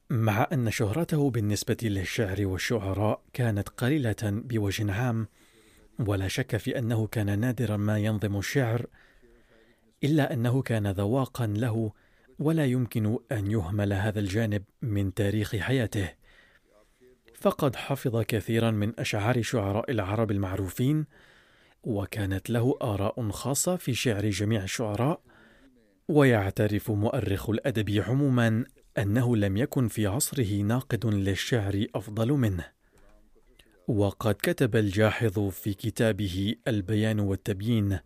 مع 0.09 0.47
أن 0.53 0.71
شهرته 0.71 1.29
بالنسبة 1.29 1.77
للشعر 1.83 2.45
والشعراء 2.45 3.21
كانت 3.33 3.69
قليلة 3.69 4.15
بوجه 4.23 4.91
عام 4.91 5.27
ولا 5.99 6.27
شك 6.27 6.57
في 6.57 6.77
أنه 6.79 7.07
كان 7.07 7.39
نادرا 7.39 7.77
ما 7.77 7.99
ينظم 7.99 8.37
الشعر 8.37 8.85
إلا 10.03 10.33
أنه 10.33 10.61
كان 10.61 10.87
ذواقا 10.87 11.47
له 11.47 11.91
ولا 12.39 12.65
يمكن 12.65 13.19
أن 13.31 13.51
يهمل 13.51 13.93
هذا 13.93 14.19
الجانب 14.19 14.63
من 14.81 15.13
تاريخ 15.13 15.55
حياته. 15.55 16.09
فقد 17.35 17.75
حفظ 17.75 18.21
كثيرا 18.21 18.71
من 18.71 18.99
أشعار 18.99 19.41
شعراء 19.41 19.91
العرب 19.91 20.31
المعروفين 20.31 21.05
وكانت 21.83 22.49
له 22.49 22.77
آراء 22.81 23.29
خاصة 23.29 23.75
في 23.75 23.93
شعر 23.93 24.29
جميع 24.29 24.63
الشعراء 24.63 25.21
ويعترف 26.07 26.91
مؤرخ 26.91 27.49
الأدب 27.49 28.03
عموما 28.07 28.65
أنه 28.97 29.35
لم 29.35 29.57
يكن 29.57 29.87
في 29.87 30.07
عصره 30.07 30.61
ناقد 30.61 31.05
للشعر 31.05 31.85
أفضل 31.95 32.31
منه. 32.31 32.65
وقد 33.87 34.35
كتب 34.35 34.75
الجاحظ 34.75 35.39
في 35.39 35.73
كتابه 35.73 36.55
البيان 36.67 37.19
والتبيين 37.19 37.99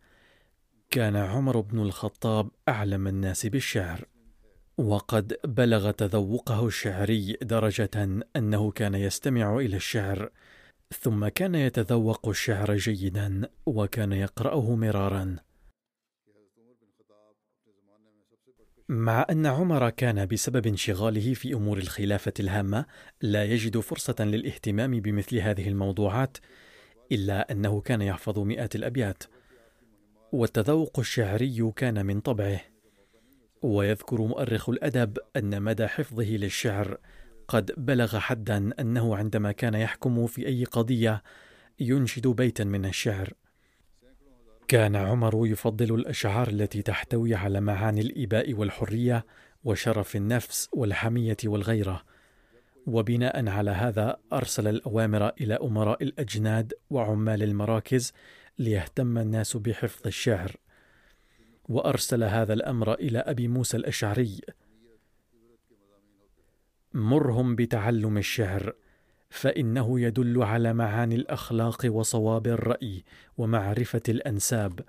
كان 0.92 1.16
عمر 1.16 1.60
بن 1.60 1.80
الخطاب 1.80 2.50
أعلم 2.70 3.08
الناس 3.08 3.46
بالشعر 3.46 4.08
وقد 4.78 5.38
بلغ 5.44 5.92
تذوقه 5.92 6.68
الشعري 6.68 7.38
درجة 7.42 8.24
أنه 8.36 8.72
كان 8.72 8.96
يستمع 8.96 9.58
إلى 9.58 9.76
الشعر 9.76 10.30
ثم 11.00 11.28
كان 11.28 11.56
يتذوق 11.56 12.28
الشعر 12.30 12.76
جيدا 12.76 13.50
وكان 13.66 14.12
يقرأه 14.12 14.76
مرارا. 14.76 15.36
مع 18.90 19.26
أن 19.30 19.46
عمر 19.46 19.90
كان 19.90 20.26
بسبب 20.26 20.68
انشغاله 20.68 21.34
في 21.34 21.54
أمور 21.54 21.78
الخلافة 21.78 22.34
الهامة 22.40 22.86
لا 23.22 23.44
يجد 23.44 23.80
فرصة 23.80 24.16
للاهتمام 24.20 25.00
بمثل 25.00 25.38
هذه 25.38 25.68
الموضوعات 25.68 26.38
إلا 27.12 27.52
أنه 27.52 27.82
كان 27.82 28.02
يحفظ 28.02 28.40
مئات 28.40 28.76
الأبيات 28.76 29.24
والتذوق 30.32 31.00
الشعري 31.00 31.72
كان 31.76 32.06
من 32.06 32.20
طبعه. 32.20 32.60
ويذكر 33.62 34.22
مؤرخ 34.22 34.70
الأدب 34.70 35.18
أن 35.36 35.62
مدى 35.62 35.88
حفظه 35.88 36.30
للشعر 36.30 36.98
قد 37.48 37.72
بلغ 37.78 38.20
حدا 38.20 38.72
أنه 38.80 39.16
عندما 39.16 39.52
كان 39.52 39.74
يحكم 39.74 40.28
في 40.28 40.48
أي 40.48 40.64
قضية 40.64 41.24
ينشد 41.80 42.28
بيتا 42.28 42.64
من 42.64 42.86
الشعر. 42.86 43.34
كان 44.68 44.96
عمر 44.96 45.48
يفضل 45.48 45.96
الأشعار 45.96 46.48
التي 46.48 46.82
تحتوي 46.82 47.36
على 47.36 47.62
معاني 47.62 48.02
الإباء 48.02 48.54
والحرية 48.54 49.26
وشرف 49.64 50.16
النفس 50.16 50.70
والحمية 50.74 51.38
والغيرة. 51.46 52.04
وبناء 52.88 53.50
على 53.50 53.72
هذا 53.72 54.18
أرسل 54.34 54.68
الأوامر 54.68 55.30
إلى 55.30 55.54
أمراء 55.54 56.04
الأجناد 56.04 56.74
وعمال 56.90 57.44
المراكز 57.44 58.14
ليهتم 58.60 59.18
الناس 59.18 59.58
بحفظ 59.58 60.08
الشعر. 60.08 60.56
وأرسل 61.70 62.24
هذا 62.24 62.54
الأمر 62.54 62.94
إلى 62.94 63.20
أبي 63.20 63.48
موسى 63.48 63.78
الأشعري. 63.78 64.42
مرهم 66.94 67.56
بتعلم 67.56 68.18
الشعر 68.18 68.74
فإنه 69.30 70.00
يدل 70.00 70.44
على 70.44 70.74
معاني 70.74 71.16
الأخلاق 71.16 71.86
وصواب 71.86 72.48
الرأي 72.48 73.04
ومعرفة 73.38 74.02
الأنساب. 74.10 74.80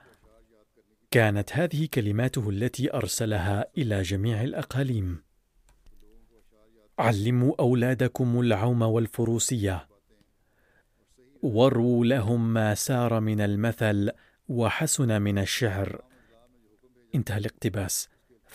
كانت 1.11 1.53
هذه 1.53 1.89
كلماته 1.95 2.51
التي 2.51 2.95
أرسلها 2.95 3.67
إلى 3.79 4.03
جميع 4.03 4.43
الأقاليم. 4.43 5.23
علموا 6.99 7.55
أولادكم 7.61 8.41
العوم 8.41 8.83
والفروسية. 8.83 9.89
وروا 11.43 12.05
لهم 12.05 12.55
ما 12.55 12.75
سار 12.75 13.21
من 13.21 13.41
المثل 13.41 14.11
وحسن 14.49 15.23
من 15.23 15.39
الشعر. 15.39 16.03
انتهى 17.15 17.39
الاقتباس. 17.39 18.09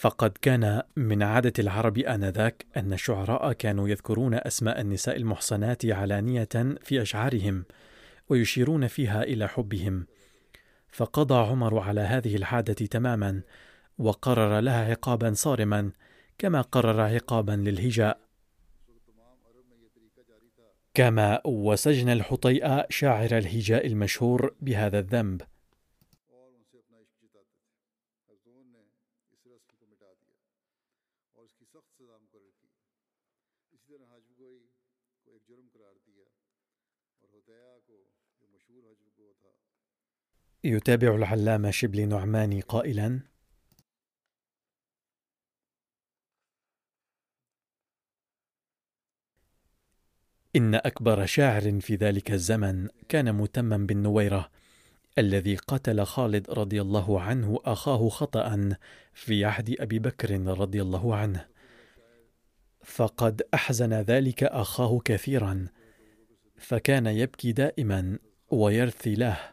فقد 0.04 0.32
كان 0.42 0.82
من 0.96 1.24
عادة 1.24 1.54
العرب 1.60 1.98
آنذاك 1.98 2.66
أن 2.78 2.94
الشعراء 2.94 3.54
كانوا 3.54 3.90
يذكرون 3.90 4.34
أسماء 4.34 4.82
النساء 4.82 5.16
المحصنات 5.16 5.86
علانية 5.86 6.50
في 6.82 7.02
أشعارهم 7.02 7.66
ويشيرون 8.30 8.88
فيها 8.88 9.24
إلى 9.24 9.48
حبهم. 9.48 10.08
فقضى 10.92 11.36
عمر 11.36 11.80
على 11.80 12.02
هذه 12.02 12.36
العادة 12.36 12.74
تماما 12.74 13.42
وقرر 13.98 14.60
لها 14.60 14.90
عقابا 14.90 15.34
صارما 15.34 15.92
كما 16.38 16.62
قرر 16.62 17.02
عقابا 17.02 17.52
للهجاء. 17.52 18.20
كما 20.94 21.42
وسجن 21.46 22.10
الحطيئة 22.10 22.86
شاعر 22.90 23.38
الهجاء 23.38 23.88
المشهور 23.88 24.56
بهذا 24.62 25.00
الذنب. 25.00 25.42
يتابع 40.66 41.16
العلامة 41.16 41.72
شبلي 41.72 42.06
نعماني 42.06 42.62
قائلا. 42.62 43.20
إن 50.56 50.76
أكبر 50.76 51.26
شاعر 51.26 51.80
في 51.80 51.96
ذلك 51.96 52.32
الزمن 52.32 52.88
كان 53.10 53.36
متما 53.36 53.78
بالنويرة 53.78 54.52
الذي 55.18 55.56
قتل 55.56 56.04
خالد 56.04 56.50
رضي 56.52 56.82
الله 56.82 57.22
عنه 57.22 57.60
أخاه 57.66 58.10
خطأ 58.10 58.78
في 59.14 59.46
عهد 59.46 59.76
أبي 59.80 60.00
بكر 60.00 60.42
رضي 60.42 60.82
الله 60.82 61.16
عنه. 61.16 61.46
فقد 62.84 63.42
أحزن 63.54 63.94
ذلك 63.94 64.44
أخاه 64.44 65.00
كثيرا 65.06 65.68
فكان 66.58 67.08
يبكي 67.08 67.52
دائما 67.52 68.20
ويرثي 68.52 69.16
له. 69.16 69.53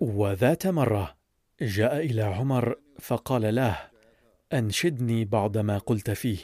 وذات 0.00 0.66
مرة 0.66 1.16
جاء 1.60 1.98
إلى 1.98 2.22
عمر 2.22 2.74
فقال 3.00 3.54
له 3.54 3.78
أنشدني 4.52 5.24
بعض 5.24 5.58
ما 5.58 5.78
قلت 5.78 6.10
فيه. 6.10 6.38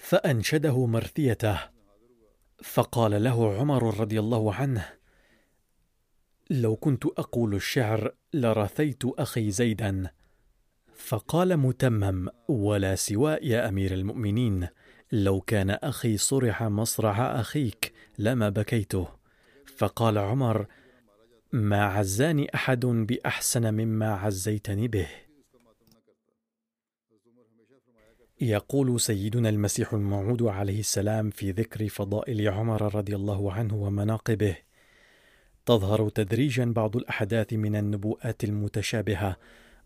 فأنشده 0.00 0.86
مرثيته. 0.86 1.58
فقال 2.62 3.24
له 3.24 3.58
عمر 3.58 4.00
رضي 4.00 4.18
الله 4.20 4.54
عنه 4.54 4.88
لو 6.50 6.76
كنت 6.76 7.06
أقول 7.06 7.54
الشعر 7.54 8.14
لرثيت 8.34 9.04
أخي 9.04 9.50
زيدا. 9.50 10.10
فقال 10.94 11.56
متمم 11.56 12.28
ولا 12.48 12.94
سواء 12.94 13.46
يا 13.46 13.68
أمير 13.68 13.94
المؤمنين 13.94 14.68
لو 15.12 15.40
كان 15.40 15.70
أخي 15.70 16.16
صرح 16.16 16.62
مصرع 16.62 17.40
أخيك 17.40 17.92
لما 18.18 18.48
بكيته. 18.48 19.08
فقال 19.76 20.18
عمر 20.18 20.66
ما 21.52 21.84
عزاني 21.84 22.54
أحد 22.54 22.86
بأحسن 22.86 23.74
مما 23.74 24.14
عزيتني 24.14 24.88
به. 24.88 25.08
يقول 28.40 29.00
سيدنا 29.00 29.48
المسيح 29.48 29.94
الموعود 29.94 30.42
عليه 30.42 30.80
السلام 30.80 31.30
في 31.30 31.50
ذكر 31.50 31.88
فضائل 31.88 32.48
عمر 32.48 32.94
رضي 32.94 33.16
الله 33.16 33.52
عنه 33.52 33.74
ومناقبه. 33.74 34.56
تظهر 35.66 36.08
تدريجا 36.08 36.64
بعض 36.64 36.96
الأحداث 36.96 37.52
من 37.52 37.76
النبوءات 37.76 38.44
المتشابهة 38.44 39.36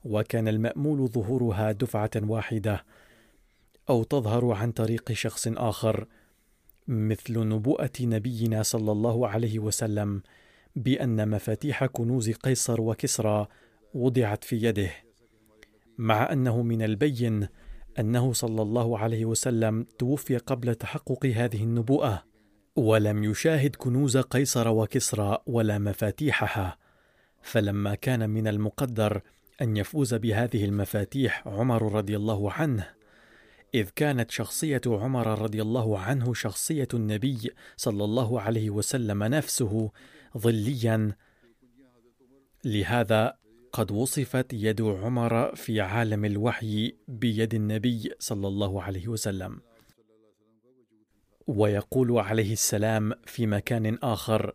وكان 0.04 0.48
المأمول 0.48 1.08
ظهورها 1.08 1.72
دفعة 1.72 2.10
واحدة. 2.16 2.84
أو 3.90 4.02
تظهر 4.02 4.52
عن 4.52 4.72
طريق 4.72 5.12
شخص 5.12 5.48
آخر 5.48 6.06
مثل 6.88 7.38
نبوءة 7.38 7.92
نبينا 8.00 8.62
صلى 8.62 8.92
الله 8.92 9.28
عليه 9.28 9.58
وسلم. 9.58 10.22
بأن 10.76 11.28
مفاتيح 11.28 11.86
كنوز 11.86 12.30
قيصر 12.30 12.80
وكسرى 12.80 13.46
وضعت 13.94 14.44
في 14.44 14.62
يده 14.62 14.90
مع 15.98 16.32
أنه 16.32 16.62
من 16.62 16.82
البين 16.82 17.48
أنه 17.98 18.32
صلى 18.32 18.62
الله 18.62 18.98
عليه 18.98 19.24
وسلم 19.24 19.86
توفي 19.98 20.36
قبل 20.36 20.74
تحقق 20.74 21.26
هذه 21.26 21.62
النبوءة 21.62 22.24
ولم 22.76 23.24
يشاهد 23.24 23.76
كنوز 23.76 24.16
قيصر 24.16 24.68
وكسرى 24.68 25.38
ولا 25.46 25.78
مفاتيحها 25.78 26.78
فلما 27.42 27.94
كان 27.94 28.30
من 28.30 28.48
المقدر 28.48 29.20
أن 29.62 29.76
يفوز 29.76 30.14
بهذه 30.14 30.64
المفاتيح 30.64 31.48
عمر 31.48 31.92
رضي 31.92 32.16
الله 32.16 32.52
عنه 32.52 32.88
إذ 33.74 33.88
كانت 33.96 34.30
شخصية 34.30 34.80
عمر 34.86 35.42
رضي 35.42 35.62
الله 35.62 35.98
عنه 35.98 36.34
شخصية 36.34 36.88
النبي 36.94 37.50
صلى 37.76 38.04
الله 38.04 38.40
عليه 38.40 38.70
وسلم 38.70 39.22
نفسه 39.24 39.90
ظليا. 40.38 41.16
لهذا 42.64 43.36
قد 43.72 43.90
وصفت 43.90 44.52
يد 44.52 44.82
عمر 44.82 45.54
في 45.54 45.80
عالم 45.80 46.24
الوحي 46.24 46.94
بيد 47.08 47.54
النبي 47.54 48.12
صلى 48.18 48.48
الله 48.48 48.82
عليه 48.82 49.08
وسلم. 49.08 49.60
ويقول 51.46 52.18
عليه 52.18 52.52
السلام 52.52 53.12
في 53.26 53.46
مكان 53.46 53.98
آخر 54.02 54.54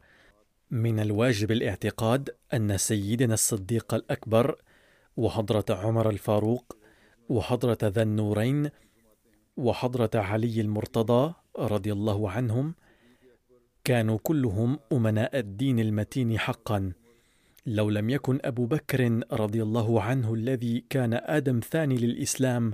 من 0.71 0.99
الواجب 0.99 1.51
الاعتقاد 1.51 2.29
أن 2.53 2.77
سيدنا 2.77 3.33
الصديق 3.33 3.93
الأكبر 3.93 4.61
وحضرة 5.17 5.65
عمر 5.69 6.09
الفاروق 6.09 6.77
وحضرة 7.29 7.77
ذا 7.83 8.01
النورين 8.01 8.69
وحضرة 9.57 10.09
علي 10.15 10.61
المرتضى 10.61 11.33
رضي 11.57 11.91
الله 11.91 12.31
عنهم 12.31 12.75
كانوا 13.87 14.17
كلهم 14.23 14.79
أمناء 14.91 15.39
الدين 15.39 15.79
المتين 15.79 16.39
حقا. 16.39 16.91
لو 17.65 17.89
لم 17.89 18.09
يكن 18.09 18.39
أبو 18.43 18.65
بكر 18.65 19.21
رضي 19.31 19.63
الله 19.63 20.01
عنه 20.01 20.33
الذي 20.33 20.83
كان 20.89 21.13
آدم 21.13 21.59
ثاني 21.59 21.97
للإسلام 21.97 22.73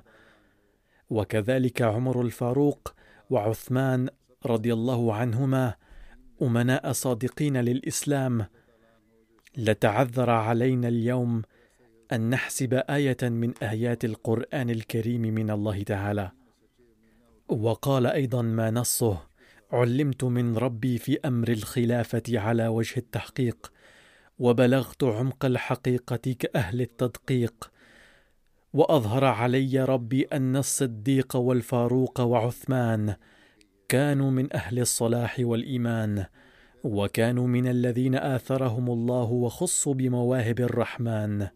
وكذلك 1.10 1.82
عمر 1.82 2.22
الفاروق 2.22 2.94
وعثمان 3.30 4.10
رضي 4.46 4.74
الله 4.74 5.14
عنهما 5.14 5.76
أمناء 6.42 6.92
صادقين 6.92 7.58
للإسلام 7.58 8.46
لتعذر 9.58 10.30
علينا 10.30 10.88
اليوم 10.88 11.42
أن 12.14 12.30
نحسب 12.30 12.74
آية 12.74 13.18
من 13.22 13.54
آيات 13.64 14.06
القرآن 14.06 14.70
الكريم 14.70 15.22
من 15.22 15.50
الله 15.50 15.84
تعالى. 15.84 16.32
وقال 17.48 18.08
أيضا 18.08 18.42
ما 18.42 18.72
نصه 18.72 19.33
علمت 19.74 20.24
من 20.24 20.58
ربي 20.58 20.98
في 20.98 21.20
أمر 21.26 21.48
الخلافة 21.48 22.24
على 22.30 22.68
وجه 22.68 22.98
التحقيق 22.98 23.72
وبلغت 24.40 25.04
عمق 25.04 25.46
الحقيقة 25.46 26.36
كأهل 26.40 26.82
التدقيق. 26.82 27.72
وأظهر 28.74 29.26
علي 29.26 29.84
ربي 29.84 30.24
أن 30.24 30.56
الصديق 30.56 31.36
والفاروق 31.36 32.22
وعثمان 32.22 33.16
كانوا 33.90 34.32
من 34.32 34.54
أهل 34.56 34.80
الصلاح 34.80 35.36
والإيمان 35.40 36.26
وكانوا 36.84 37.48
من 37.48 37.68
الذين 37.68 38.16
آثرهم 38.16 38.90
الله 38.90 39.32
وخصوا 39.32 39.94
بمواهب 39.94 40.60
الرحمن. 40.60 41.48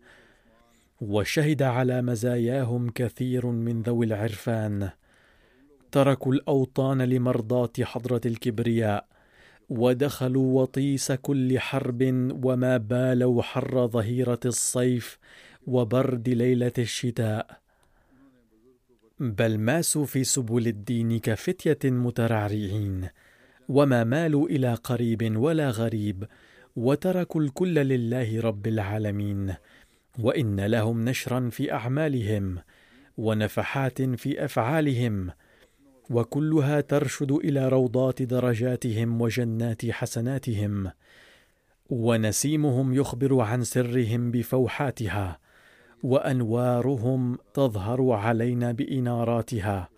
وشهد 1.01 1.61
على 1.61 2.01
مزاياهم 2.01 2.89
كثير 2.89 3.45
من 3.45 3.82
ذوي 3.82 4.05
العرفان. 4.05 4.89
تركوا 5.91 6.33
الأوطان 6.33 7.01
لمرضاة 7.01 7.71
حضرة 7.81 8.21
الكبرياء 8.25 9.07
ودخلوا 9.69 10.61
وطيس 10.61 11.11
كل 11.11 11.59
حرب 11.59 12.01
وما 12.43 12.77
بالوا 12.77 13.41
حر 13.41 13.88
ظهيرة 13.88 14.39
الصيف 14.45 15.19
وبرد 15.67 16.29
ليلة 16.29 16.71
الشتاء. 16.77 17.59
بل 19.19 19.57
ماسوا 19.57 20.05
في 20.05 20.23
سبل 20.23 20.67
الدين 20.67 21.19
كفتية 21.19 21.91
مترعرعين 21.91 23.09
وما 23.69 24.03
مالوا 24.03 24.49
إلى 24.49 24.73
قريب 24.73 25.38
ولا 25.38 25.69
غريب 25.69 26.27
وتركوا 26.75 27.41
الكل 27.41 27.73
لله 27.73 28.41
رب 28.41 28.67
العالمين. 28.67 29.53
وإن 30.19 30.59
لهم 30.59 31.05
نشرا 31.09 31.49
في 31.49 31.73
أعمالهم 31.73 32.57
ونفحات 33.17 34.01
في 34.01 34.45
أفعالهم 34.45 35.31
وكلها 36.10 36.82
ترشد 36.82 37.32
إلى 37.32 37.70
روضات 37.70 38.22
درجاتهم 38.22 39.22
وجنات 39.22 39.86
حسناتهم 39.86 40.91
ونسيمهم 41.89 42.93
يخبر 42.93 43.39
عن 43.41 43.64
سرهم 43.64 44.32
بفوحاتها 44.32 45.39
وأنوارهم 46.03 47.38
تظهر 47.53 48.12
علينا 48.12 48.72
بإناراتها. 48.72 49.89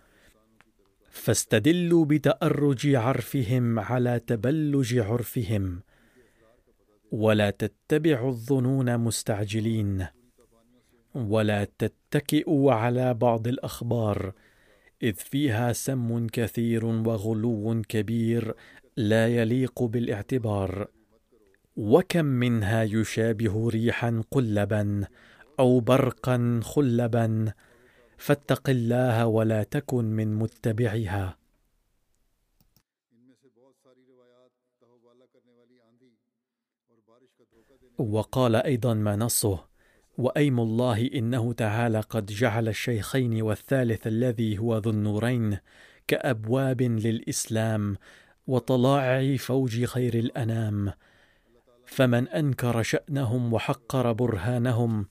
فاستدلوا 1.12 2.06
بتأرج 2.06 2.96
عرفهم 2.96 3.80
على 3.80 4.20
تبلج 4.20 4.98
عرفهم 4.98 5.82
ولا 7.12 7.50
تتبعوا 7.50 8.30
الظنون 8.30 8.98
مستعجلين 8.98 10.08
ولا 11.16 11.64
تتكئوا 11.64 12.74
على 12.74 13.14
بعض 13.14 13.48
الأخبار 13.48 14.34
إذ 15.04 15.14
فيها 15.14 15.74
سم 15.74 16.28
كثير 16.28 16.86
وغلو 16.86 17.82
كبير 17.90 18.56
لا 18.98 19.28
يليق 19.28 19.84
بالاعتبار. 19.84 20.88
وكم 21.76 22.26
منها 22.26 22.84
يشابه 22.84 23.70
ريحا 23.70 24.24
قلبا 24.32 25.08
أو 25.60 25.80
برقا 25.80 26.60
خلبا. 26.64 27.54
فاتق 28.18 28.70
الله 28.70 29.28
ولا 29.28 29.64
تكن 29.64 30.06
من 30.06 30.36
متبعها 30.36 31.40
وقال 38.00 38.56
أيضا 38.56 38.94
ما 38.94 39.16
نصه 39.16 39.69
وأيم 40.20 40.60
الله 40.60 41.10
إنه 41.14 41.54
تعالى 41.54 42.00
قد 42.00 42.26
جعل 42.26 42.68
الشيخين 42.68 43.42
والثالث 43.42 44.08
الذي 44.08 44.58
هو 44.58 44.78
ذو 44.78 44.92
النورين 44.92 45.58
كأبواب 46.08 46.82
للإسلام 46.82 47.98
وطلائع 48.48 49.38
فوج 49.38 49.86
خير 49.86 50.14
الأنام. 50.14 50.94
فمن 51.86 52.28
أنكر 52.28 52.84
شأنهم 52.84 53.54
وحقر 53.54 54.14
برهانهم 54.14 55.08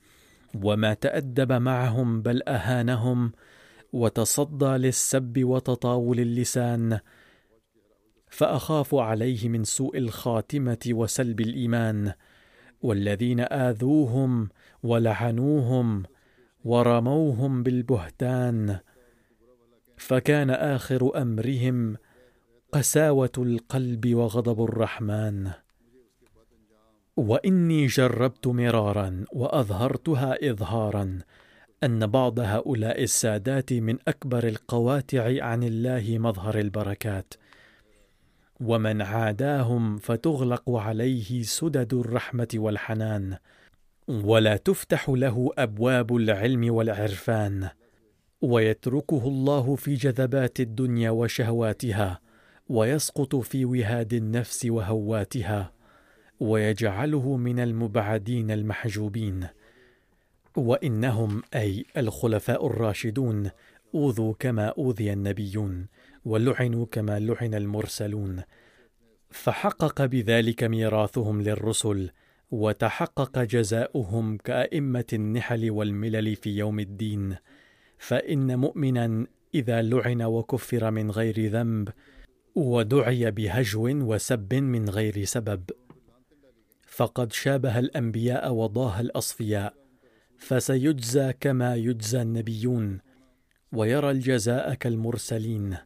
وما 0.55 0.95
تأدب 0.95 1.53
معهم 1.53 2.23
بل 2.23 2.43
أهانهم 2.49 3.33
وتصدى 3.93 4.77
للسب 4.77 5.45
وتطاول 5.45 6.21
اللسان 6.21 6.99
فأخاف 8.31 8.95
عليه 8.95 9.49
من 9.49 9.65
سوء 9.65 9.99
الخاتمة 9.99 10.79
وسلب 10.91 11.41
الإيمان. 11.41 12.13
والذين 12.83 13.41
آذوهم 13.41 14.49
ولعنوهم 14.83 16.03
ورموهم 16.65 17.63
بالبهتان 17.63 18.79
فكان 19.97 20.51
آخر 20.51 21.23
أمرهم 21.23 21.97
قساوة 22.73 23.33
القلب 23.39 24.15
وغضب 24.15 24.65
الرحمن. 24.65 25.51
وإني 27.17 27.87
جربت 27.87 28.47
مرارا 28.47 29.25
وأظهرتها 29.33 30.51
إظهارا 30.51 31.19
أن 31.85 32.07
بعض 32.07 32.41
هؤلاء 32.41 33.03
السادات 33.03 33.73
من 33.73 33.99
أكبر 34.09 34.49
القواتع 34.49 35.45
عن 35.45 35.63
الله 35.63 36.19
مظهر 36.19 36.59
البركات. 36.59 37.35
ومن 38.61 39.03
عاداهم 39.03 39.99
فتغلق 39.99 40.71
عليه 40.71 41.43
سدد 41.43 41.95
الرحمة 41.95 42.49
والحنان. 42.55 43.37
ولا 44.09 44.57
تفتح 44.57 45.09
له 45.09 45.51
أبواب 45.59 46.17
العلم 46.17 46.75
والعرفان. 46.75 47.69
ويتركه 48.41 49.29
الله 49.29 49.75
في 49.75 49.95
جذبات 49.95 50.61
الدنيا 50.61 51.11
وشهواتها 51.11 52.21
ويسقط 52.69 53.37
في 53.37 53.65
وهاد 53.65 54.13
النفس 54.13 54.67
وهواتها 54.67 55.73
ويجعله 56.41 57.37
من 57.37 57.61
المبعدين 57.61 58.51
المحجوبين. 58.51 59.47
وإنهم 60.57 61.43
أي 61.55 61.85
الخلفاء 61.97 62.67
الراشدون 62.67 63.51
أوذوا 63.95 64.35
كما 64.39 64.67
أوذي 64.79 65.13
النبيون 65.13 65.87
ولعنوا 66.25 66.87
كما 66.93 67.19
لعن 67.19 67.55
المرسلون. 67.55 68.43
فحقق 69.31 70.05
بذلك 70.05 70.65
ميراثهم 70.65 71.43
للرسل 71.43 72.11
وتحقق 72.51 73.39
جزاؤهم 73.39 74.37
كأئمة 74.37 75.05
النحل 75.13 75.71
والملل 75.71 76.37
في 76.37 76.57
يوم 76.57 76.81
الدين 76.81 77.37
فإن 77.99 78.59
مؤمنا 78.59 79.27
إذا 79.55 79.83
لعن 79.83 80.23
وكفر 80.23 80.91
من 80.91 81.11
غير 81.11 81.51
ذنب 81.51 81.89
ودعي 82.55 83.31
بهجو 83.31 83.89
وسب 83.89 84.55
من 84.55 84.89
غير 84.89 85.25
سبب. 85.25 85.63
فقد 86.87 87.33
شابه 87.33 87.79
الأنبياء 87.79 88.53
وضاه 88.53 89.01
الأصفياء 89.01 89.75
فسيجزى 90.39 91.33
كما 91.41 91.77
يجزى 91.77 92.23
النبيون 92.23 92.99
ويرى 93.73 94.11
الجزاء 94.11 94.75
كالمرسلين. 94.75 95.77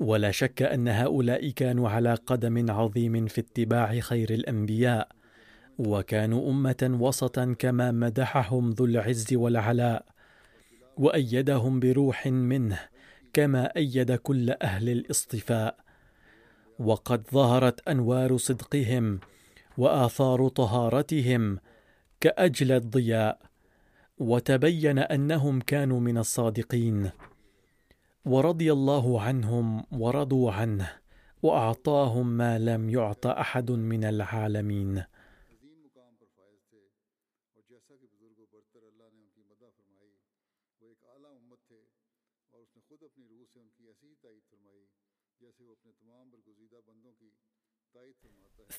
ولا 0.00 0.30
شك 0.30 0.62
أن 0.62 0.88
هؤلاء 0.88 1.50
كانوا 1.50 1.88
على 1.88 2.14
قدم 2.14 2.70
عظيم 2.70 3.26
في 3.26 3.40
اتباع 3.40 4.00
خير 4.00 4.30
الأنبياء 4.30 5.08
وكانوا 5.78 6.50
أمة 6.50 6.98
وسطا 7.00 7.56
كما 7.58 7.90
مدحهم 7.90 8.70
ذو 8.70 8.84
العز 8.84 9.34
والعلاء 9.34 10.04
وأيدهم 10.96 11.80
بروح 11.80 12.26
منه 12.26 12.80
كما 13.32 13.76
أيد 13.76 14.12
كل 14.12 14.50
أهل 14.50 14.88
الاصطفاء. 14.88 15.76
وقد 16.78 17.26
ظهرت 17.32 17.88
أنوار 17.88 18.36
صدقهم 18.36 19.20
وآثار 19.78 20.48
طهارتهم 20.48 21.58
كأجل 22.20 22.72
الضياء 22.72 23.38
وتبين 24.18 24.98
أنهم 24.98 25.60
كانوا 25.60 26.00
من 26.00 26.18
الصادقين. 26.18 27.10
ورضي 28.24 28.72
الله 28.72 29.20
عنهم 29.20 29.84
ورضوا 29.92 30.52
عنه 30.52 30.92
وأعطاهم 31.42 32.26
ما 32.26 32.58
لم 32.58 32.90
يعط 32.90 33.26
أحد 33.26 33.70
من 33.70 34.04
العالمين. 34.04 35.04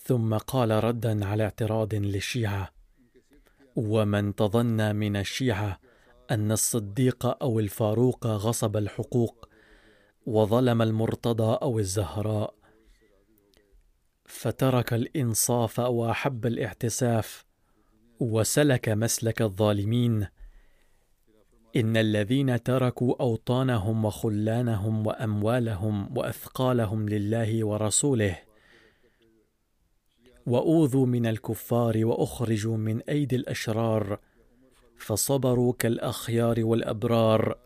ثم 0.09 0.37
قال 0.37 0.83
ردا 0.83 1.25
على 1.25 1.43
اعتراض 1.43 1.95
للشيعة 1.95 2.71
ومن 3.75 4.35
تظن 4.35 4.95
من 4.95 5.15
الشيعة 5.15 5.79
أن 6.31 6.51
الصديق 6.51 7.25
أو 7.43 7.59
الفاروق 7.59 8.27
غصب 8.27 8.77
الحقوق 8.77 9.49
وظلم 10.25 10.81
المرتضى 10.81 11.57
أو 11.61 11.79
الزهراء 11.79 12.53
فترك 14.25 14.93
الإنصاف 14.93 15.79
وأحب 15.79 16.45
الاعتساف 16.45 17.45
وسلك 18.19 18.89
مسلك 18.89 19.41
الظالمين 19.41 20.27
إن 21.75 21.97
الذين 21.97 22.63
تركوا 22.63 23.15
أوطانهم 23.21 24.05
وخلانهم 24.05 25.07
وأموالهم 25.07 26.17
وأثقالهم 26.17 27.09
لله 27.09 27.65
ورسوله 27.65 28.48
وأوذوا 30.49 31.05
من 31.05 31.25
الكفار 31.25 32.05
وأخرجوا 32.05 32.77
من 32.77 33.01
أيدي 33.01 33.35
الأشرار 33.35 34.19
فصبروا 34.97 35.73
كالأخيار 35.79 36.65
والأبرار 36.65 37.57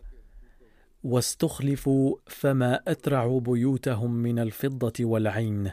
واستخلفوا 1.04 2.16
فما 2.28 2.82
أترعوا 2.88 3.40
بيوتهم 3.40 4.14
من 4.14 4.40
الفضة 4.40 4.94
والعين 5.00 5.72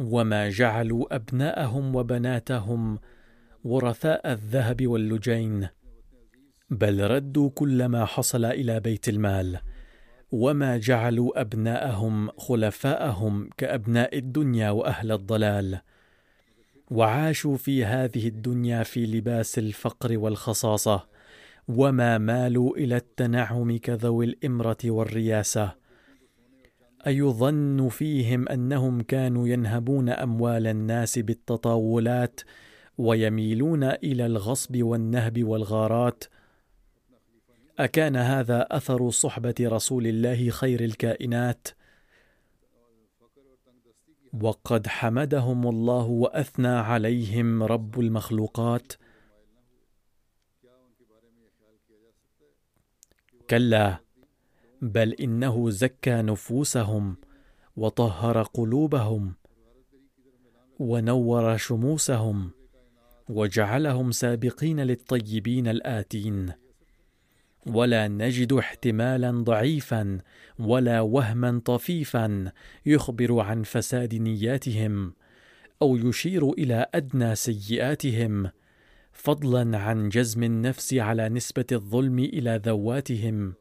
وما 0.00 0.48
جعلوا 0.48 1.14
أبناءهم 1.14 1.96
وبناتهم 1.96 2.98
ورثاء 3.64 4.32
الذهب 4.32 4.86
واللجين 4.86 5.68
بل 6.70 7.10
ردوا 7.10 7.50
كل 7.50 7.86
ما 7.86 8.04
حصل 8.04 8.44
إلى 8.44 8.80
بيت 8.80 9.08
المال. 9.08 9.58
وما 10.32 10.76
جعلوا 10.76 11.40
أبناءهم 11.40 12.30
خلفاءهم 12.30 13.48
كأبناء 13.56 14.18
الدنيا 14.18 14.70
وأهل 14.70 15.12
الضلال. 15.12 15.80
وعاشوا 16.90 17.56
في 17.56 17.84
هذه 17.84 18.28
الدنيا 18.28 18.82
في 18.82 19.06
لباس 19.06 19.58
الفقر 19.58 20.18
والخصاصة 20.18 21.06
وما 21.68 22.18
مالوا 22.18 22.76
إلى 22.76 22.96
التنعم 22.96 23.76
كذوي 23.76 24.24
الإمرة 24.24 24.78
والرياسة. 24.84 25.74
أيظن 27.06 27.88
فيهم 27.88 28.48
أنهم 28.48 29.00
كانوا 29.00 29.48
ينهبون 29.48 30.08
أموال 30.08 30.66
الناس 30.66 31.18
بالتطاولات 31.18 32.40
ويميلون 32.98 33.84
إلى 33.84 34.26
الغصب 34.26 34.82
والنهب 34.82 35.44
والغارات 35.44 36.24
أكان 37.78 38.16
هذا 38.16 38.66
أثر 38.70 39.10
صحبة 39.10 39.54
رسول 39.60 40.06
الله 40.06 40.50
خير 40.50 40.84
الكائنات؟ 40.84 41.68
وقد 44.40 44.86
حمدهم 44.86 45.66
الله 45.66 46.06
وأثنى 46.06 46.68
عليهم 46.68 47.62
رب 47.62 48.00
المخلوقات. 48.00 48.92
كلا 53.50 53.96
بل 54.82 55.12
إنه 55.12 55.70
زكى 55.70 56.22
نفوسهم 56.22 57.16
وطهر 57.76 58.42
قلوبهم 58.42 59.34
ونور 60.78 61.56
شموسهم 61.56 62.50
وجعلهم 63.28 64.10
سابقين 64.10 64.80
للطيبين 64.80 65.68
الآتين. 65.68 66.65
ولا 67.66 68.08
نجد 68.08 68.52
احتمالا 68.52 69.30
ضعيفا 69.30 70.18
ولا 70.58 71.00
وهما 71.00 71.62
طفيفا 71.64 72.52
يخبر 72.86 73.40
عن 73.40 73.62
فساد 73.62 74.14
نياتهم 74.14 75.12
أو 75.82 75.96
يشير 75.96 76.50
إلى 76.50 76.86
أدنى 76.94 77.34
سيئاتهم 77.34 78.50
فضلا 79.12 79.78
عن 79.78 80.08
جزم 80.08 80.42
النفس 80.42 80.94
على 80.94 81.28
نسبة 81.28 81.66
الظلم 81.72 82.18
إلى 82.18 82.60
ذواتهم. 82.64 83.54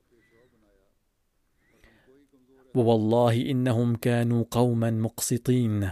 ووالله 2.76 3.42
إنهم 3.42 3.96
كانوا 3.96 4.46
قوما 4.52 4.92
مقسطين 4.92 5.90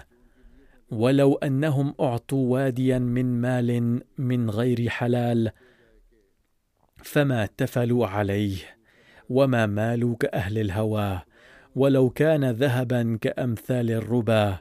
ولو 0.91 1.36
أنهم 1.36 1.95
أعطوا 1.99 2.53
واديا 2.53 2.99
من 2.99 3.41
مال 3.41 4.01
من 4.18 4.49
غير 4.49 4.89
حلال 4.89 5.51
فما 7.03 7.49
تفلوا 7.57 8.07
عليه 8.07 8.57
وما 9.29 9.65
مالوا 9.65 10.15
كأهل 10.15 10.57
الهوى 10.57 11.21
ولو 11.75 12.09
كان 12.09 12.51
ذهبا 12.51 13.17
كأمثال 13.21 13.91
الربا 13.91 14.57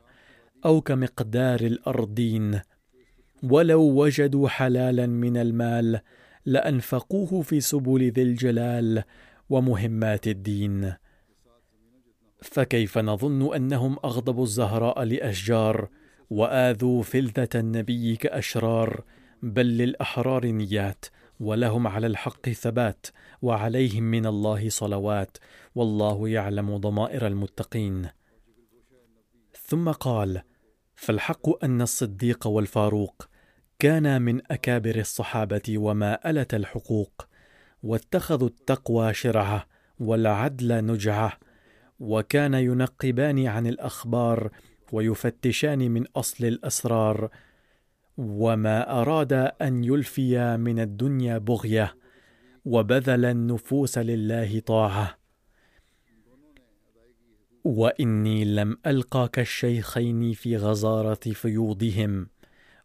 أو 0.64 0.80
كمقدار 0.80 1.60
الأرضين. 1.60 2.60
ولو 3.42 3.82
وجدوا 3.82 4.48
حلالا 4.48 5.06
من 5.06 5.36
المال 5.36 6.00
لأنفقوه 6.46 7.42
في 7.42 7.60
سبل 7.60 8.10
ذي 8.10 8.22
الجلال 8.22 9.02
ومهمات 9.50 10.26
الدين. 10.26 10.92
فكيف 12.42 12.98
نظن 12.98 13.54
أنهم 13.54 13.96
أغضبوا 14.04 14.44
الزهراء 14.44 15.02
لأشجار 15.02 15.88
وآذوا 16.30 17.02
فلذة 17.02 17.48
النبي 17.54 18.16
كأشرار 18.16 19.04
بل 19.42 19.66
للأحرار 19.66 20.46
نيات؟ 20.46 21.04
ولهم 21.42 21.86
على 21.86 22.06
الحق 22.06 22.48
ثبات 22.48 23.06
وعليهم 23.42 24.02
من 24.02 24.26
الله 24.26 24.68
صلوات 24.68 25.36
والله 25.74 26.28
يعلم 26.28 26.76
ضمائر 26.76 27.26
المتقين. 27.26 28.08
ثم 29.66 29.90
قال 29.90 30.42
فالحق 30.94 31.64
أن 31.64 31.82
الصديق 31.82 32.46
والفاروق 32.46 33.28
كانا 33.78 34.18
من 34.18 34.52
أكابر 34.52 34.96
الصحابة 34.96 35.78
وما 35.78 36.30
ألت 36.30 36.54
الحقوق 36.54 37.26
واتخذوا 37.82 38.48
التقوى 38.48 39.14
شرعة 39.14 39.66
والعدل 39.98 40.86
نجعة 40.86 41.32
وكان 42.00 42.54
ينقبان 42.54 43.46
عن 43.46 43.66
الأخبار 43.66 44.50
ويفتشان 44.92 45.90
من 45.90 46.04
أصل 46.16 46.44
الأسرار 46.44 47.30
وما 48.16 49.00
أراد 49.00 49.32
أن 49.62 49.84
يلفي 49.84 50.56
من 50.56 50.80
الدنيا 50.80 51.38
بغية 51.38 51.94
وبذل 52.64 53.24
النفوس 53.24 53.98
لله 53.98 54.60
طاعة. 54.60 55.18
وإني 57.64 58.44
لم 58.44 58.78
ألقى 58.86 59.28
كالشيخين 59.32 60.32
في 60.32 60.56
غزارة 60.56 61.20
فيوضهم 61.32 62.26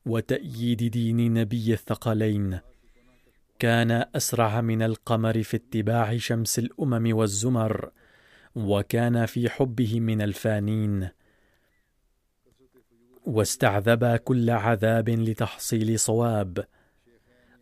وتأييد 0.06 0.84
دين 0.84 1.34
نبي 1.34 1.74
الثقلين. 1.74 2.60
كان 3.60 4.06
أسرع 4.16 4.62
من 4.62 4.82
القمر 4.82 5.44
في 5.44 5.58
اتباع 5.58 6.18
شمس 6.18 6.60
الأمم 6.60 7.16
والزمر 7.16 7.92
وكان 8.56 9.26
في 9.26 9.50
حبه 9.50 10.00
من 10.00 10.22
الفانين. 10.22 11.10
واستعذبا 13.28 14.18
كل 14.18 14.50
عذاب 14.50 15.10
لتحصيل 15.10 16.00
صواب. 16.00 16.66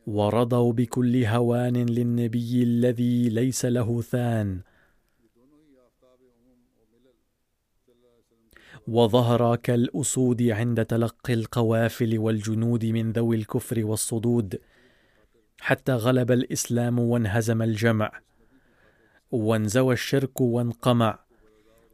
ورضوا 0.08 0.74
بكل 0.74 1.26
هوان 1.26 1.86
للنبي 1.86 2.64
الذي 2.64 3.30
ليس 3.30 3.66
له 3.66 4.02
ثان. 4.02 4.62
وظهر 8.88 9.56
كالأسود 9.56 10.42
عند 10.42 10.86
تلقي 10.86 11.34
القوافل 11.34 12.20
والجنود 12.20 12.86
من 12.86 13.12
ذوي 13.12 13.36
الكفر 13.36 13.86
والصدود 13.86 14.60
حتى 15.60 15.94
غلب 15.94 16.32
الإسلام 16.32 17.00
وانهزم 17.00 17.62
الجمع. 17.62 18.12
وانزوى 19.32 19.94
الشرك 19.94 20.42
وانقمع 20.42 21.20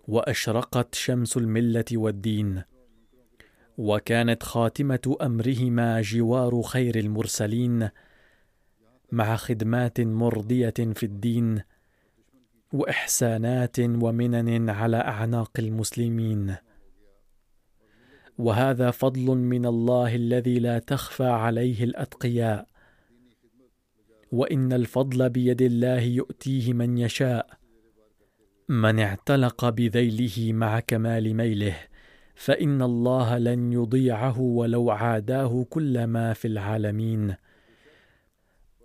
وأشرقت 0.08 0.96
شمس 0.96 1.38
الملة 1.38 1.86
والدين. 1.94 2.71
وكانت 3.78 4.44
خاتمة 4.44 5.18
أمرهما 5.22 6.02
جوار 6.02 6.62
خير 6.62 7.00
المرسلين 7.00 7.90
مع 9.12 9.36
خدمات 9.36 10.02
مرضية 10.02 10.74
في 10.96 11.04
الدين 11.04 11.62
وإحسانات 12.74 13.80
ومنن 13.80 14.70
على 14.70 14.98
أعناق 14.98 15.52
المسلمين. 15.60 16.56
وهذا 18.38 18.92
فضل 18.92 19.26
من 19.38 19.66
الله 19.66 20.16
الذي 20.16 20.60
لا 20.60 20.80
تخفى 20.80 21.24
عليه 21.24 21.84
الأتقياء. 21.84 22.68
وإن 24.32 24.74
الفضل 24.74 25.30
بيد 25.30 25.62
الله 25.62 26.02
يؤتيه 26.02 26.74
من 26.74 26.98
يشاء. 26.98 27.50
من 28.70 29.00
اعتلق 29.00 29.70
بذيله 29.70 30.54
مع 30.54 30.80
كمال 30.80 31.36
ميله. 31.36 31.91
فإن 32.42 32.82
الله 32.82 33.38
لن 33.38 33.74
يضيعه 33.74 34.40
ولو 34.40 34.92
عاداه 34.92 35.66
كل 35.70 36.04
ما 36.04 36.34
في 36.34 36.48
العالمين. 36.48 37.36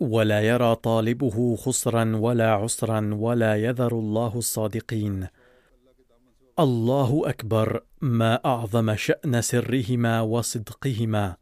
ولا 0.00 0.40
يرى 0.40 0.74
طالبه 0.74 1.56
خسرا 1.56 2.16
ولا 2.16 2.52
عسرا 2.52 3.14
ولا 3.14 3.56
يذر 3.56 3.98
الله 3.98 4.38
الصادقين. 4.38 5.26
الله 6.58 7.22
أكبر 7.26 7.82
ما 8.00 8.40
أعظم 8.44 8.94
شأن 8.94 9.40
سرهما 9.40 10.20
وصدقهما. 10.20 11.36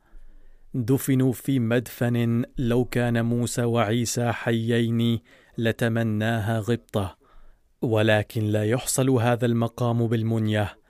دفنوا 0.75 1.33
في 1.33 1.59
مدفن 1.59 2.45
لو 2.59 2.85
كان 2.85 3.25
موسى 3.25 3.65
وعيسى 3.65 4.33
حيين 4.33 5.21
لتمناها 5.59 6.61
غبطة. 6.61 7.19
ولكن 7.83 8.45
لا 8.45 8.65
يحصل 8.65 9.11
هذا 9.11 9.47
المقام 9.47 10.07
بالمنية. 10.07 10.84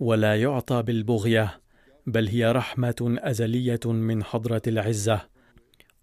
ولا 0.00 0.42
يعطى 0.42 0.82
بالبغية 0.82 1.60
بل 2.06 2.28
هي 2.28 2.52
رحمة 2.52 3.16
أزلية 3.18 3.80
من 3.84 4.24
حضرة 4.24 4.62
العزة. 4.66 5.20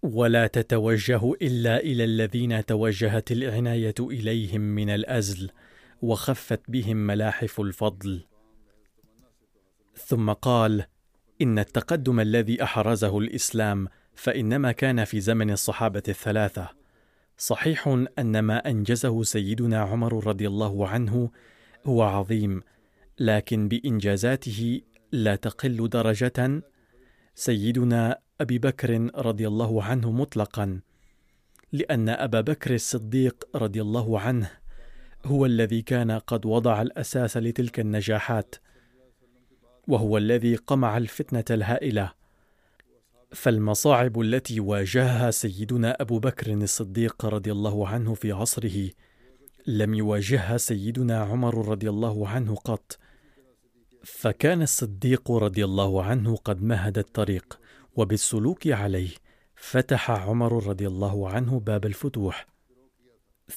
ولا 0.02 0.46
تتوجه 0.46 1.32
إلا 1.42 1.80
إلى 1.80 2.04
الذين 2.04 2.66
توجهت 2.66 3.32
العناية 3.32 3.94
إليهم 4.00 4.60
من 4.60 4.90
الأزل 4.90 5.50
وخفت 6.02 6.60
بهم 6.68 6.96
ملاحف 6.96 7.60
الفضل. 7.60 8.24
ثم 9.94 10.32
قال 10.32 10.84
إن 11.42 11.58
التقدم 11.58 12.20
الذي 12.20 12.62
أحرزه 12.62 13.18
الإسلام 13.18 13.88
فإنما 14.14 14.72
كان 14.72 15.04
في 15.04 15.20
زمن 15.20 15.50
الصحابة 15.50 16.02
الثلاثة. 16.08 16.68
صحيح 17.38 17.88
أن 18.18 18.38
ما 18.38 18.70
أنجزه 18.70 19.22
سيدنا 19.22 19.80
عمر 19.80 20.26
رضي 20.26 20.46
الله 20.46 20.88
عنه 20.88 21.30
هو 21.86 22.02
عظيم 22.02 22.62
لكن 23.18 23.68
بإنجازاته 23.68 24.80
لا 25.12 25.36
تقل 25.36 25.88
درجة 25.88 26.62
سيدنا 27.34 28.18
أبي 28.40 28.58
بكر 28.58 29.10
رضي 29.14 29.46
الله 29.48 29.82
عنه 29.82 30.10
مطلقا 30.10 30.80
لأن 31.72 32.08
أبا 32.08 32.40
بكر 32.40 32.74
الصديق 32.74 33.48
رضي 33.54 33.82
الله 33.82 34.20
عنه 34.20 34.50
هو 35.24 35.46
الذي 35.46 35.82
كان 35.82 36.10
قد 36.10 36.46
وضع 36.46 36.82
الأساس 36.82 37.36
لتلك 37.36 37.80
النجاحات 37.80 38.54
وهو 39.88 40.18
الذي 40.18 40.56
قمع 40.56 40.96
الفتنة 40.96 41.44
الهائلة. 41.50 42.12
فالمصاعب 43.32 44.20
التي 44.20 44.60
واجهها 44.60 45.30
سيدنا 45.30 45.96
أبو 46.00 46.18
بكر 46.18 46.52
الصديق 46.52 47.26
رضي 47.26 47.52
الله 47.52 47.88
عنه 47.88 48.14
في 48.14 48.32
عصره 48.32 48.90
لم 49.66 49.94
يواجهها 49.94 50.56
سيدنا 50.56 51.20
عمر 51.20 51.68
رضي 51.68 51.88
الله 51.88 52.28
عنه 52.28 52.54
قط. 52.54 52.98
فكان 54.06 54.62
الصديق 54.62 55.30
رضي 55.30 55.64
الله 55.64 56.02
عنه 56.04 56.36
قد 56.36 56.62
مهد 56.62 56.98
الطريق 56.98 57.60
وبالسلوك 57.96 58.66
عليه 58.66 59.10
فتح 59.54 60.10
عمر 60.10 60.66
رضي 60.66 60.86
الله 60.86 61.30
عنه 61.30 61.60
باب 61.60 61.86
الفتوح. 61.86 62.46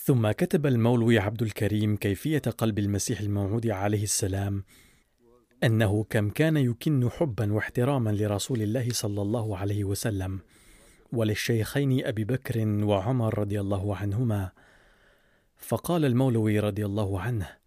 ثم 0.06 0.32
كتب 0.32 0.66
المولوي 0.66 1.20
عبد 1.20 1.41
الكريم 1.41 1.95
كيفية 1.97 2.39
قلب 2.39 2.80
المسيح 2.80 3.20
الموعود 3.20 3.68
عليه 3.68 4.04
السلام 4.04 4.64
أنه 5.64 6.04
كم 6.10 6.30
كان 6.30 6.58
يكن 6.58 7.10
حبا 7.10 7.54
واحتراما 7.54 8.10
لرسول 8.10 8.62
الله 8.62 8.88
صلى 8.91 9.22
الله 9.22 9.58
عليه 9.58 9.84
وسلم 9.84 10.39
وللشيخين 11.14 12.06
أبي 12.06 12.24
بكر 12.24 12.68
وعمر 12.84 13.39
رضي 13.39 13.60
الله 13.60 13.95
عنهما. 13.95 14.52
فقال 15.58 16.06
المولوي 16.06 16.60
رضي 16.60 16.86
الله 16.86 17.22
عنه 17.22 17.59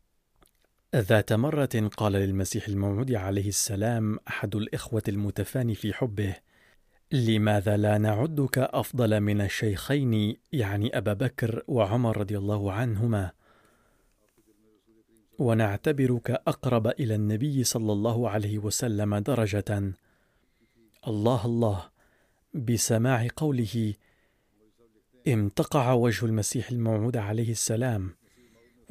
ذات 0.97 1.33
مرة 1.33 1.91
قال 1.97 2.13
للمسيح 2.13 2.69
الموعود 2.69 3.13
عليه 3.13 3.49
السلام 3.49 4.19
أحد 4.29 4.57
الإخوة 4.57 5.03
المتفاني 5.09 5.75
في 5.75 5.93
حبه 5.93 6.37
لماذا 7.13 7.77
لا 7.77 7.99
نعدك 7.99 8.59
أفضل 8.59 9.21
من 9.21 9.41
الشيخين 9.41 10.37
يعني 10.53 10.99
أبا 10.99 11.13
بكر 11.13 11.63
وعمر 11.69 12.17
رضي 12.17 12.39
الله 12.39 12.73
عنهما؟ 12.73 13.31
ونعتبرك 15.39 16.31
أقرب 16.31 16.87
إلى 16.87 17.15
النبي 17.15 17.65
صلى 17.65 17.93
الله 17.93 18.31
عليه 18.31 18.59
وسلم 18.59 19.17
درجة. 19.17 19.93
الله 21.09 21.47
الله 21.47 21.91
بسماع 22.55 23.29
قوله 23.37 23.95
امتقع 25.29 25.93
وجه 25.93 26.27
المسيح 26.27 26.71
الموعود 26.71 27.17
عليه 27.17 27.51
السلام. 27.51 28.22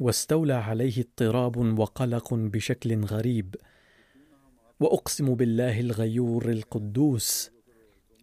واستولى 0.02 0.52
عليه 0.52 0.98
اضطراب 0.98 1.78
وقلق 1.78 2.34
بشكل 2.34 3.04
غريب. 3.04 3.56
وأقسم 4.80 5.34
بالله 5.34 5.80
الغيور 5.80 6.48
القدوس 6.48 7.50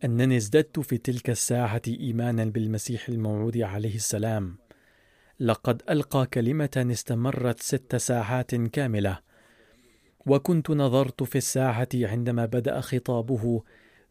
أنني 0.04 0.38
ازددت 0.38 0.80
في 0.80 0.98
تلك 0.98 1.30
الساعة 1.30 1.82
إيمانا 1.88 2.46
بالمسيح 2.46 3.10
الموعود 3.10 3.58
عليه 3.58 3.96
السلام. 3.96 4.58
لقد 5.40 5.82
ألقى 5.90 6.26
كلمة 6.26 6.88
استمرت 6.92 7.60
ست 7.60 7.96
ساعات 7.96 8.56
كاملة. 8.56 9.20
وكنت 10.26 10.70
نظرت 10.70 11.24
في 11.24 11.38
الساعة 11.38 11.90
عندما 11.96 12.46
بدأ 12.46 12.82
خطابه 12.82 13.64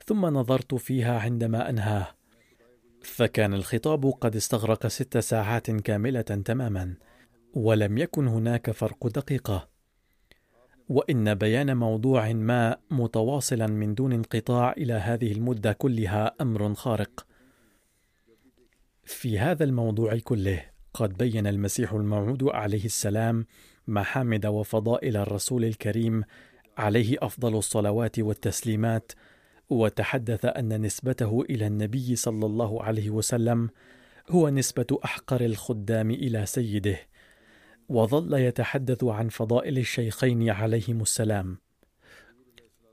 ثم 0.07 0.27
نظرت 0.27 0.75
فيها 0.75 1.19
عندما 1.21 1.71
أنهاه. 1.71 2.09
فكان 3.03 3.55
الخطاب 3.55 4.07
قد 4.07 4.37
استغرق 4.37 4.87
ست 4.87 5.19
ساعات 5.19 5.71
كاملة 5.71 6.21
تماما. 6.21 7.08
ولم 7.55 7.99
يكن 7.99 8.29
هناك 8.29 8.71
فرق 8.71 9.07
دقيقة. 9.07 9.69
وإن 10.89 11.35
بيان 11.35 11.77
موضوع 11.77 12.33
ما 12.33 12.77
متواصلا 12.91 13.67
من 13.67 13.95
دون 13.95 14.13
انقطاع 14.13 14.73
إلى 14.73 14.93
هذه 14.93 15.33
المدة 15.33 15.73
كلها 15.73 16.35
أمر 16.41 16.75
خارق. 16.75 17.27
في 19.05 19.39
هذا 19.39 19.65
الموضوع 19.65 20.19
كله 20.19 20.65
قد 20.95 21.17
بين 21.17 21.47
المسيح 21.47 21.93
الموعود 21.93 22.45
عليه 22.45 22.85
السلام 22.85 23.47
محامد 23.87 24.47
وفضائل 24.47 25.17
الرسول 25.17 25.65
الكريم 25.65 26.25
عليه 26.79 27.17
أفضل 27.23 27.57
الصلوات 27.57 28.19
والتسليمات 28.19 29.13
وتحدث 29.71 30.45
أن 30.45 30.83
نسبته 30.83 31.43
إلى 31.51 31.67
النبي 31.67 32.17
صلى 32.17 32.47
الله 32.47 32.83
عليه 32.83 33.11
وسلم 33.11 33.71
هو 34.31 34.49
نسبة 34.49 34.99
أحقر 35.05 35.45
الخدام 35.45 36.11
إلى 36.11 36.47
سيده. 36.47 36.99
وظل 37.89 38.35
يتحدث 38.35 39.05
عن 39.05 39.29
فضائل 39.29 39.79
الشيخين 39.79 40.51
عليهم 40.51 41.01
السلام. 41.01 41.59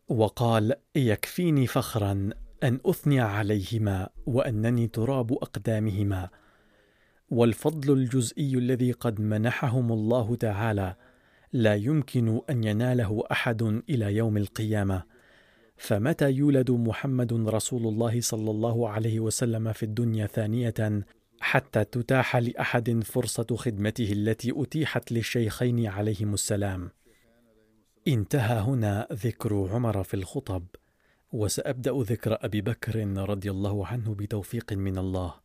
وقال 0.09 0.73
يكفيني 0.95 1.67
فخرا 1.67 2.29
أن 2.63 2.79
أثني 2.85 3.19
عليهما 3.19 4.09
وأنني 4.25 4.87
تراب 4.87 5.33
أقدامهما. 5.33 6.29
والفضل 7.29 7.93
الجزئي 7.93 8.57
الذي 8.57 8.91
قد 8.91 9.21
منحهم 9.21 9.91
الله 9.91 10.35
تعالى 10.35 10.95
لا 11.53 11.75
يمكن 11.75 12.41
أن 12.49 12.63
يناله 12.63 13.23
أحد 13.31 13.61
إلى 13.89 14.15
يوم 14.15 14.37
القيامة. 14.37 15.03
فمتى 15.77 16.31
يولد 16.31 16.71
محمد 16.71 17.33
رسول 17.33 17.87
الله 17.87 18.21
صلى 18.21 18.51
الله 18.51 18.89
عليه 18.89 19.19
وسلم 19.19 19.73
في 19.73 19.83
الدنيا 19.83 20.27
ثانية 20.27 21.03
حتى 21.45 21.83
تتاح 21.83 22.35
لأحد 22.35 23.03
فرصة 23.03 23.55
خدمته 23.55 24.11
التي 24.11 24.53
أتيحت 24.55 25.11
للشيخين 25.11 25.87
عليهم 25.87 26.33
السلام. 26.33 26.91
انتهى 28.07 28.59
هنا 28.59 29.07
ذكر 29.13 29.69
عمر 29.71 30.03
في 30.03 30.13
الخطب 30.13 30.65
وسأبدأ 31.31 31.91
ذكر 31.91 32.37
أبي 32.41 32.61
بكر 32.61 33.07
رضي 33.07 33.51
الله 33.51 33.87
عنه 33.87 34.15
بتوفيق 34.15 34.73
من 34.73 34.97
الله. 34.97 35.44